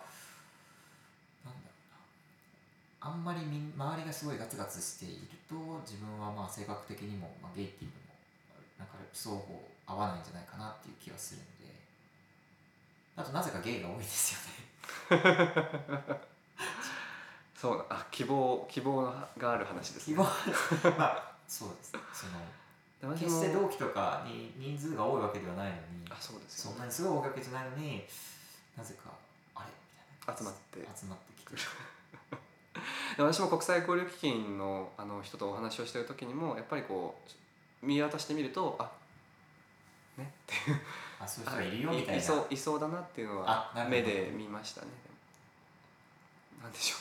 [1.44, 5.54] なんだろうなあんまりみん周りがすごいガツガツしていると
[5.84, 8.18] 自分はまあ性格的にも、まあ、ゲイっていうのも
[8.78, 9.44] なんか双方
[9.86, 11.64] 合わないんじゃないかなっていう気はするので。
[13.16, 14.34] あとなぜかゲイが多いです
[15.10, 15.24] よね。
[17.54, 19.04] そうなあ希望希望
[19.38, 20.14] がある話ですね。
[20.16, 20.24] 希望。
[20.98, 21.92] まあそうです。
[21.94, 22.32] ねその
[23.12, 25.78] 決しても同期とかに人数が多いわけではないのに
[26.10, 28.04] あそうですよそんなにすごい多いわけじゃないのに
[28.76, 29.10] なぜか
[29.54, 30.38] あれみたいな。
[30.38, 30.78] 集まって。
[31.00, 31.56] 集まってきて
[33.16, 37.20] で私も国際交流基金のあの人とお話をしてる時にもやっぱりこ
[37.82, 38.90] う見渡してみるとあ
[40.16, 40.80] ねっていう。
[41.20, 42.22] あそういう人がいるよみたいな。
[42.22, 44.88] そういそうだなっていうのは目で見ましたね。
[46.62, 46.96] なんでしょ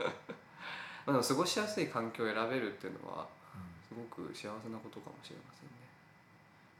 [0.00, 0.14] うね。
[1.06, 3.28] まあでも過ごしやすい環境を選べるっていうのは
[3.88, 5.74] すごく幸せなことかもしれませんね。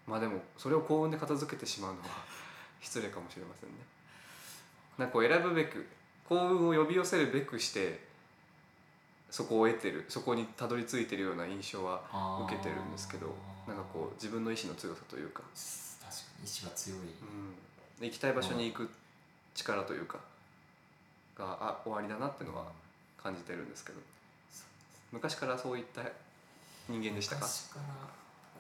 [0.07, 2.09] まあでもそれを幸運で片付けてしまうのは
[2.81, 3.77] 失礼かもしれませんね。
[4.99, 5.87] なんかこう選ぶべく
[6.25, 8.07] 幸運を呼び寄せるべくして
[9.31, 12.03] そこを得てるそこにたどり着いてるような印象は
[12.47, 13.35] 受けてるんですけど
[13.67, 18.89] なんかこう自分の意志の強さというか、確かに意志が強い、うん、行きたい場所に行く
[19.55, 20.19] 力というか
[21.37, 22.67] があ終わりだなっていうのは
[23.23, 24.01] 感じてるんですけど。
[25.13, 26.03] 昔からそういった
[26.89, 27.47] 人間でしたか？
[27.47, 27.85] 昔から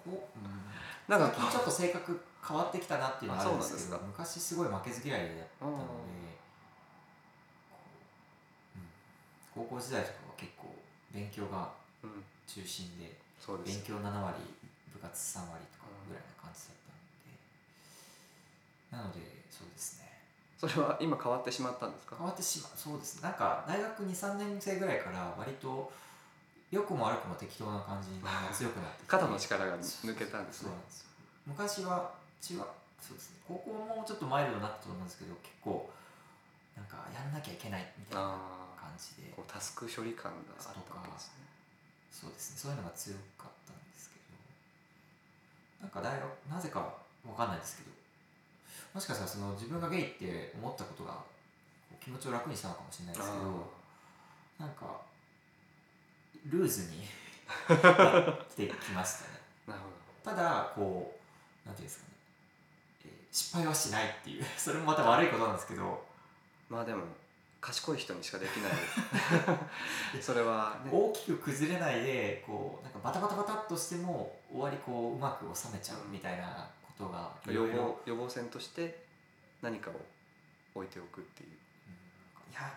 [0.04, 5.76] こう、うん、なんかちょっと性格変わってきたなっていうのはあるんですけど昔すごい負けず嫌いだったので
[7.70, 7.76] こ
[9.56, 10.74] う、うん、高校時代とかは結構
[11.12, 11.72] 勉強が
[12.02, 14.38] うん中心でそうです勉強7割
[14.94, 16.94] 部活3割とかぐらいな感じだった
[19.02, 19.10] ので。
[19.10, 19.20] なので
[19.50, 20.06] そうですね。
[20.56, 22.16] それは今変わってしまったんですか？
[22.16, 22.70] 変わってしまう。
[22.76, 23.16] そうです。
[23.16, 25.92] ねなんか大学23年生ぐらいから割と
[26.76, 29.08] 良くも悪くも適当な感じが強くなってきて。
[29.08, 30.70] 肩の力が抜けたんですね。
[31.46, 32.12] 昔は
[32.42, 32.68] 中学
[33.00, 33.36] そうですね。
[33.48, 35.88] 高校もちょっとマイルドになったと思うんですけど結構
[36.76, 38.36] なんかやんなきゃいけないみたいな
[38.76, 39.32] 感じで。
[39.32, 41.48] こうタスク処理感があったわけですね。
[42.12, 42.60] そうですね。
[42.60, 44.36] そういうのが強かったんですけど。
[45.80, 46.80] なんか大学なぜか
[47.24, 47.96] わかんないですけど。
[48.92, 51.24] もしかしたらその自分がゲイって思ったことが
[52.04, 53.72] 気持ちを楽にしたのかもしれないですけど。
[54.58, 55.00] なんか
[56.50, 57.06] ルーズに
[57.68, 59.40] なってきましたね。
[59.66, 61.16] なるほただこ
[61.64, 62.14] うなんていうんですかね、
[63.06, 64.44] えー失敗はしないっていう。
[64.56, 65.82] それもまた悪いことなんですけど。
[65.82, 66.06] ど
[66.68, 67.04] まあでも
[67.60, 68.72] 賢い人にしかできない。
[70.22, 70.90] それはね。
[70.92, 77.76] 大きく崩れないでこうなんかバタバタバタっとしても終わりこううまく収めちゃうみたいなことがい予ろいろ。
[77.76, 79.04] 防予防線として
[79.62, 79.94] 何かを
[80.74, 81.50] 置いておくっていう。
[82.50, 82.72] いや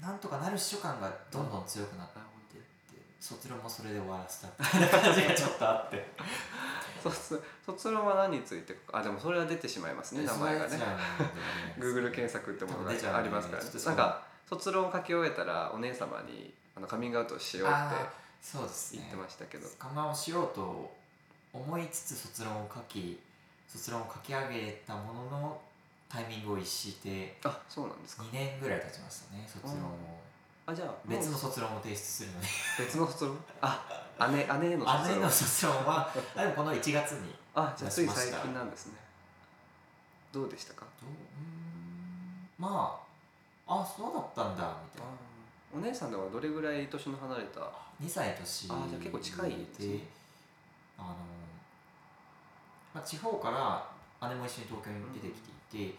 [0.00, 2.37] なんとかなるっしょ感がどんどん強くなってって
[3.20, 6.06] 卒論もそれで終わらせたみたいな感じがちょっとあって。
[7.02, 10.78] 卒卒論は何についてあでもそれは出てしまいますね名前がね。
[11.78, 17.74] Google 検索ってものがありますから、ね、なんか卒論を書き終えたらお姉様にあのカミングアウトしようって
[18.40, 19.00] そうですね。
[19.00, 20.92] 言ってましたけど、カマをしようと
[21.52, 23.18] 思いつつ卒論を書き
[23.66, 25.60] 卒論を書き上げたものの
[26.08, 28.22] タイミングを逸してあそうなんですか。
[28.22, 30.20] 2年ぐらい経ちましたね卒論を
[30.68, 32.46] あじゃあ別の卒論を提出するのに。
[32.78, 33.38] 別の卒論？
[33.62, 35.16] あ姉姉への卒論。
[35.16, 38.92] 姉の卒論はでもこの1月にあじゃあつい最近なんですね。
[40.30, 40.84] どうでしたか？
[42.58, 43.00] ま
[43.66, 45.12] ああそうだったんだみたいな。
[45.74, 47.60] お姉さんではどれぐらい年の離れた
[48.04, 50.00] ？2歳年あじゃあ結構近いですね。
[50.98, 51.08] あの、
[52.92, 55.40] まあ、地方から姉も一緒に東京に出てき
[55.72, 55.98] ていて、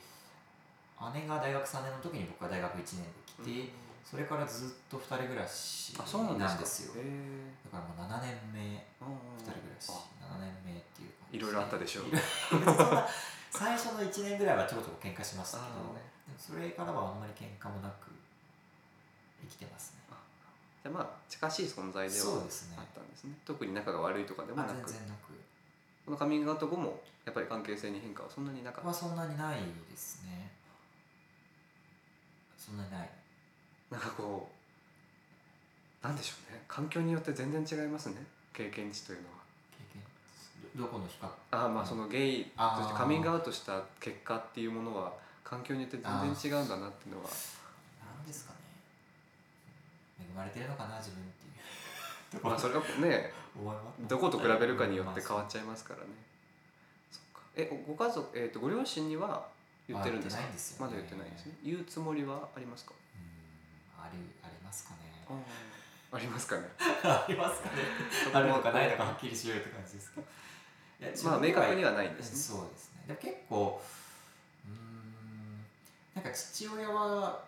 [1.15, 3.34] 姉が大学3年の時に僕は大学1年で来
[3.65, 6.49] て、それからずっと2人暮らしあそうなんですか？
[6.49, 6.93] なんですよ。
[7.71, 8.59] だからもう7年目
[8.99, 9.89] 2二人暮らし。
[9.89, 12.05] 7年目っていう感じいろいろあったでしょう。
[13.51, 15.95] 最初の1年ぐらいはちょこちょこ喧嘩しましたけど、
[16.37, 18.09] それからはあんまり喧嘩もなく
[19.41, 19.99] 生きてますね。
[20.83, 22.27] じゃあまあ近しい存在では
[22.77, 23.33] あったんですね。
[23.45, 24.89] 特に仲が悪いとかでもあなく。
[24.89, 25.33] 全然なく。
[26.05, 28.87] このカミングアウト後もやっぱり関係性に変化はそんなになかった？
[28.87, 30.51] はそんなにないですね。
[32.57, 33.09] そんなにない
[33.91, 34.49] なんかこ
[36.03, 36.61] うなんでしょうね。
[36.67, 38.15] 環境によって全然違いますね。
[38.53, 39.33] 経験値というのは。
[39.77, 41.27] 経験どこの比較？
[41.51, 42.49] あまあそのゲイと
[42.83, 45.13] してカミングアウトした結果っていうものは
[45.43, 47.29] 環境によって全然違うんだなっていうのは。
[48.15, 48.57] なんですかね。
[50.21, 51.25] 恵まれてるのかな自分っ
[52.31, 52.45] ていう。
[52.45, 53.33] まあそれがね
[54.07, 56.05] どこと比べるかによって変わっちゃいますからね。
[57.55, 59.45] えご家族、えー、とご両親には
[59.87, 60.43] 言ってるんですか？
[60.43, 60.49] ね。
[60.79, 61.53] まだ言ってないんですね。
[61.63, 62.93] 言うつもりはありますか？
[62.93, 63.09] うん
[64.03, 64.97] ありありますかね。
[66.11, 66.63] ありますかね。
[67.03, 67.83] ありますかね。
[68.33, 70.27] あるのかないのかはっきりしようって感じですけど。
[70.99, 72.57] いや まあ明確にははないんですね。
[72.57, 73.03] そうですね。
[73.07, 73.81] でも結構
[74.65, 75.65] うーん
[76.15, 77.43] なんか父親は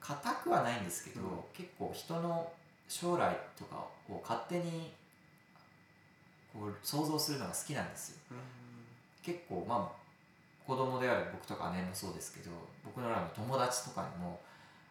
[0.00, 1.42] 固くはないんですけど、うん。
[1.52, 2.52] 結構人の
[2.88, 3.76] 将来とか
[4.08, 4.94] を勝手に
[6.52, 8.18] こう想像するのが好きなんですよ。
[9.22, 10.06] 結構まあ
[10.66, 12.50] 子供である僕とか姉もそうですけど
[12.84, 14.40] 僕のらの友達とかにも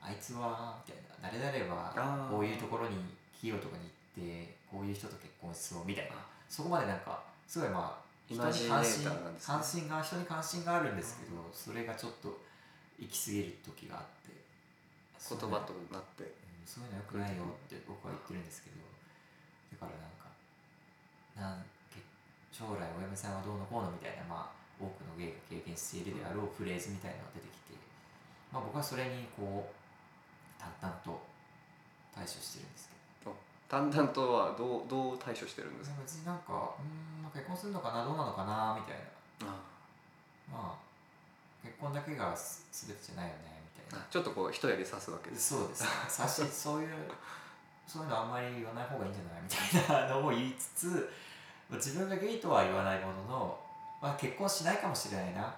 [0.05, 1.29] あいつはみたいな。
[1.41, 2.97] 誰々はこういうところに
[3.33, 6.17] 企業とかに行ってこういう人と結婚しそうみたいな。
[6.17, 9.09] あそこまでなんかすごいまあイ人に関心
[9.41, 12.37] 関心が人に関心があるんですけどそれがちょっと
[12.99, 14.35] 行き過ぎる時があって。
[15.25, 16.23] 言葉となって。
[16.23, 18.85] うんそういうのよくないよって僕は言ってるんですけど。
[19.77, 20.31] だからなんか
[21.35, 21.99] なんけ
[22.49, 27.77] 将来お嫁さんはどうのこうのみたいな、まあ、多くのゲイが経験しているであろうフレーズみたいなのが出てきて、
[28.51, 29.84] まあ、僕はそれにこう
[30.81, 31.21] 淡々と
[32.13, 32.89] 対処してるんです
[33.21, 33.35] けど。
[33.67, 35.95] 淡々とはどうどう対処してるんですか？
[36.01, 38.99] 別になんかうんまあ結婚するのかなどうなのかなみたい
[39.41, 39.51] な。
[39.51, 39.59] あ
[40.51, 40.85] まあ
[41.63, 44.05] 結婚だけがす全てじゃないよねみたいな。
[44.09, 45.55] ちょっとこう一槍刺すわけです。
[45.55, 45.83] そうです。
[45.83, 47.11] ねさし そういう
[47.87, 49.49] そういうのあんまり言わない方がいいんじゃないみ
[49.87, 51.13] たいなのを言いつつ
[51.69, 53.59] まあ自分がゲイとは言わないものの、
[54.01, 55.53] まあ、結婚しないかもしれないなっ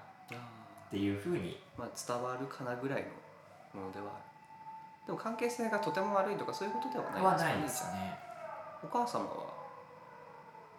[0.90, 1.62] ていうふうに。
[1.78, 3.04] まあ伝わるかなぐらい
[3.74, 4.24] のものではある
[5.08, 8.20] でも関係性がとても悪いとかそういうことではないはですかないですね。
[8.84, 9.56] お母様は。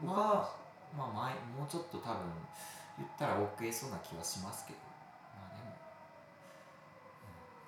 [0.04, 0.44] お母
[0.92, 2.20] まあまあ前もうちょっと多分
[3.00, 4.78] 言ったら OK そうな気はしますけど。
[5.32, 5.72] まあでも、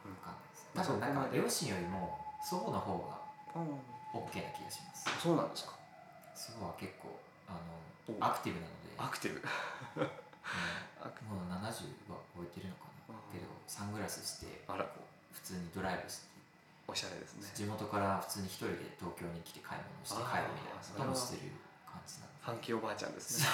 [0.04, 0.68] うん、分かんないです。
[0.76, 3.24] まあ多分なんか両親よりも祖母の方が
[3.56, 5.08] うん、OK な気がします。
[5.16, 5.72] そうなんですか。
[6.36, 7.08] 祖母は結構
[7.48, 7.56] あ
[8.04, 8.12] お。
[8.12, 9.00] のアクティブなので。
[9.00, 9.40] アクティブ。
[9.96, 10.12] うん。
[11.24, 13.16] もう70は超えてるのかな。
[13.16, 13.32] うん。
[13.32, 14.84] けどサングラスしてあら。
[14.84, 16.29] こう普通にドライブして
[16.90, 17.46] おしゃれですね。
[17.54, 21.52] 地元から普通に一人で東京に来て買い物して帰るみたいなこともしてる
[21.86, 23.46] 感じなファンキーおばあちゃんですね。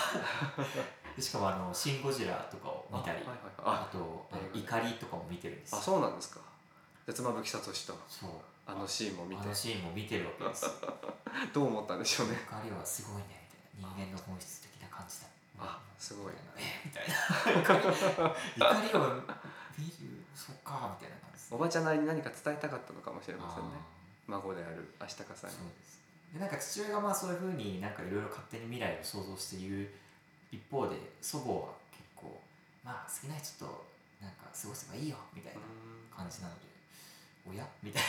[1.16, 3.54] でしかもあの「シン・ゴジラ」とかを見たりあはいはい。
[3.58, 6.40] あはいとあの映怒りとかも見てるんですあよそうなんですか。
[7.06, 7.72] 絶間吹聡と
[8.08, 8.30] そう。
[8.66, 9.42] あのシーンも見て。
[9.42, 10.70] あのシーンも見てるわけですよ。
[11.52, 12.34] どう思ったんでしょうね。
[12.50, 13.96] 怒りはすごいねみたいな。
[13.96, 15.26] 人間の本質的な感じだ。
[15.60, 16.32] あすごい。
[16.56, 17.60] えみたいな。
[17.60, 17.96] 怒り
[18.56, 19.22] 怒りを
[19.78, 21.48] 見るそっかみたいな感じ。
[21.50, 23.80] おばちゃんなりに何か伝えたかったのかもしれませんね。
[23.80, 23.96] あ
[24.28, 25.56] 孫であるアシタカさんに。
[25.56, 29.88] ーそうでなんか父親がまあそういうふうになんかいろいろ勝手に未来を想像して言う
[30.52, 32.36] 一方で祖母は結構
[32.84, 33.86] まあ好きな人と
[34.20, 35.60] なんか過ごせばいいよみたいな
[36.12, 36.66] 感じなので
[37.48, 38.02] 親みたい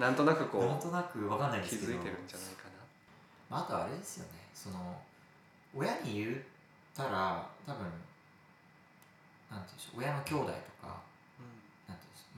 [0.00, 0.10] な。
[0.10, 1.98] んとなくこななんとうなくわかんないで気すけど。
[1.98, 2.70] づいてるんじゃないかな。
[3.50, 4.48] まあ、あとあれですよね。
[4.54, 5.00] その
[5.74, 6.38] 親に言っ
[6.96, 7.84] たら多分
[9.50, 10.00] なんていうんでしょう。
[10.00, 10.46] 親の兄弟
[10.80, 11.00] とか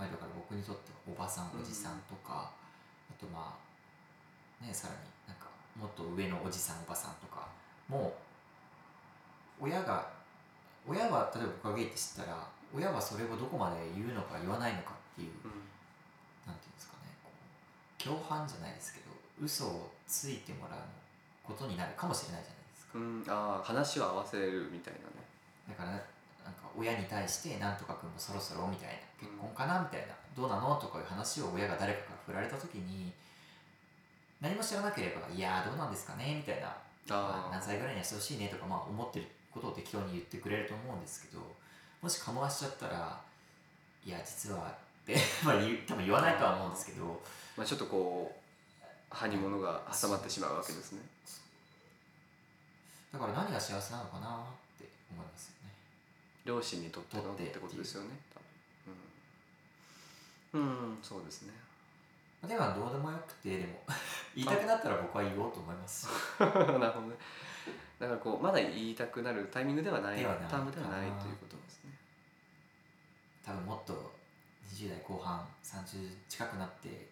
[0.03, 5.01] まあ、だから僕にとってはおばさんうんおじさんとか、あとまあねさらに
[5.31, 5.47] なんか
[5.79, 7.47] もっと上のおじさんおばさんとか
[7.87, 8.13] も
[9.61, 10.11] う親が
[10.87, 15.63] 親は例えば僕がゲイって知ったら親はそれをどこまで言うのか言わないのかっていううん。
[16.47, 20.81] なんていうんですかねこう共犯じゃないですけど嘘をついてもらう
[21.43, 22.99] ことになるかもしれないじゃないですか。
[22.99, 25.23] うん、ああ話を合わせるみたいなね。
[25.69, 33.13] だからなんか親に対して「なんとか君もそろそろ」みたいな「結婚かな?」みたいな「どうなの?」とかいう話を親が誰かから振られた時に
[34.41, 36.67] 何も知らなければ「いやーどうなんですかね?」みたいな
[37.09, 41.41] 「まああ何歳ぐらいにはしてほしいね」とか、まあ、思ってることを適当に言ってくれると思うんですけど
[42.01, 43.21] もしかまわしちゃったら
[44.05, 44.71] 「いや実は」
[45.03, 45.55] って まあ
[45.87, 47.23] 多分言わないとは思うんですけど
[47.55, 51.01] まあ、ちょっとこう歯に物が挟まってしまうわけですね
[53.13, 55.75] だから何が幸せなのかなって思いますよね。
[56.47, 58.09] 両親にとってのとってってことですよね
[60.53, 61.53] うん、うん、そうですね。
[62.47, 63.83] でもどうでもよくてでも。
[64.35, 66.09] 言いたくなったら僕は言おうと思います。
[66.41, 67.17] なるほどね。
[67.99, 71.97] だからこうまだ言いたくなるタイミングではないではないタームではないということですね。
[73.45, 74.13] 多分もっと
[74.75, 77.09] 20代後半30近くなって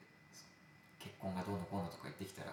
[0.99, 2.53] 結婚がどうのこうのとか言ってきたら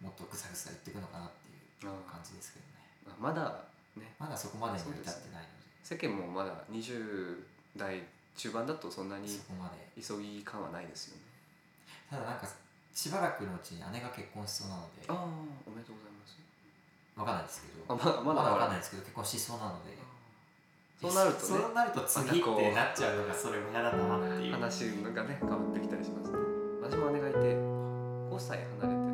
[0.00, 2.72] もっとぐさぐさ言っていくのかなっていうあ感じですけどね。
[3.08, 3.64] あまだ
[3.96, 4.14] ね。
[4.18, 5.58] まだそこまでには至ってないので。
[5.82, 7.42] 世間もまだ20
[7.76, 8.02] 代
[8.38, 10.00] 中盤だとそんなにそこまで。
[10.00, 11.22] 急ぎ感はないですよね。
[12.08, 12.46] ただなんか
[12.94, 15.02] しばらくのうちに姉が結婚しそうなので。
[15.10, 15.26] ああ
[15.66, 16.38] おめでとうございます。
[17.18, 17.82] わかんないですけど。
[17.90, 18.54] あままだ。
[18.54, 19.98] わかんないですけど結婚しそうなので。
[21.02, 24.52] そうなるとねそうなると次ってなっちゃうのがそれも嫌だなっていう。
[24.54, 26.38] 話がね変わってきたりしますね。
[26.82, 29.07] 私も姉がいて5歳離れて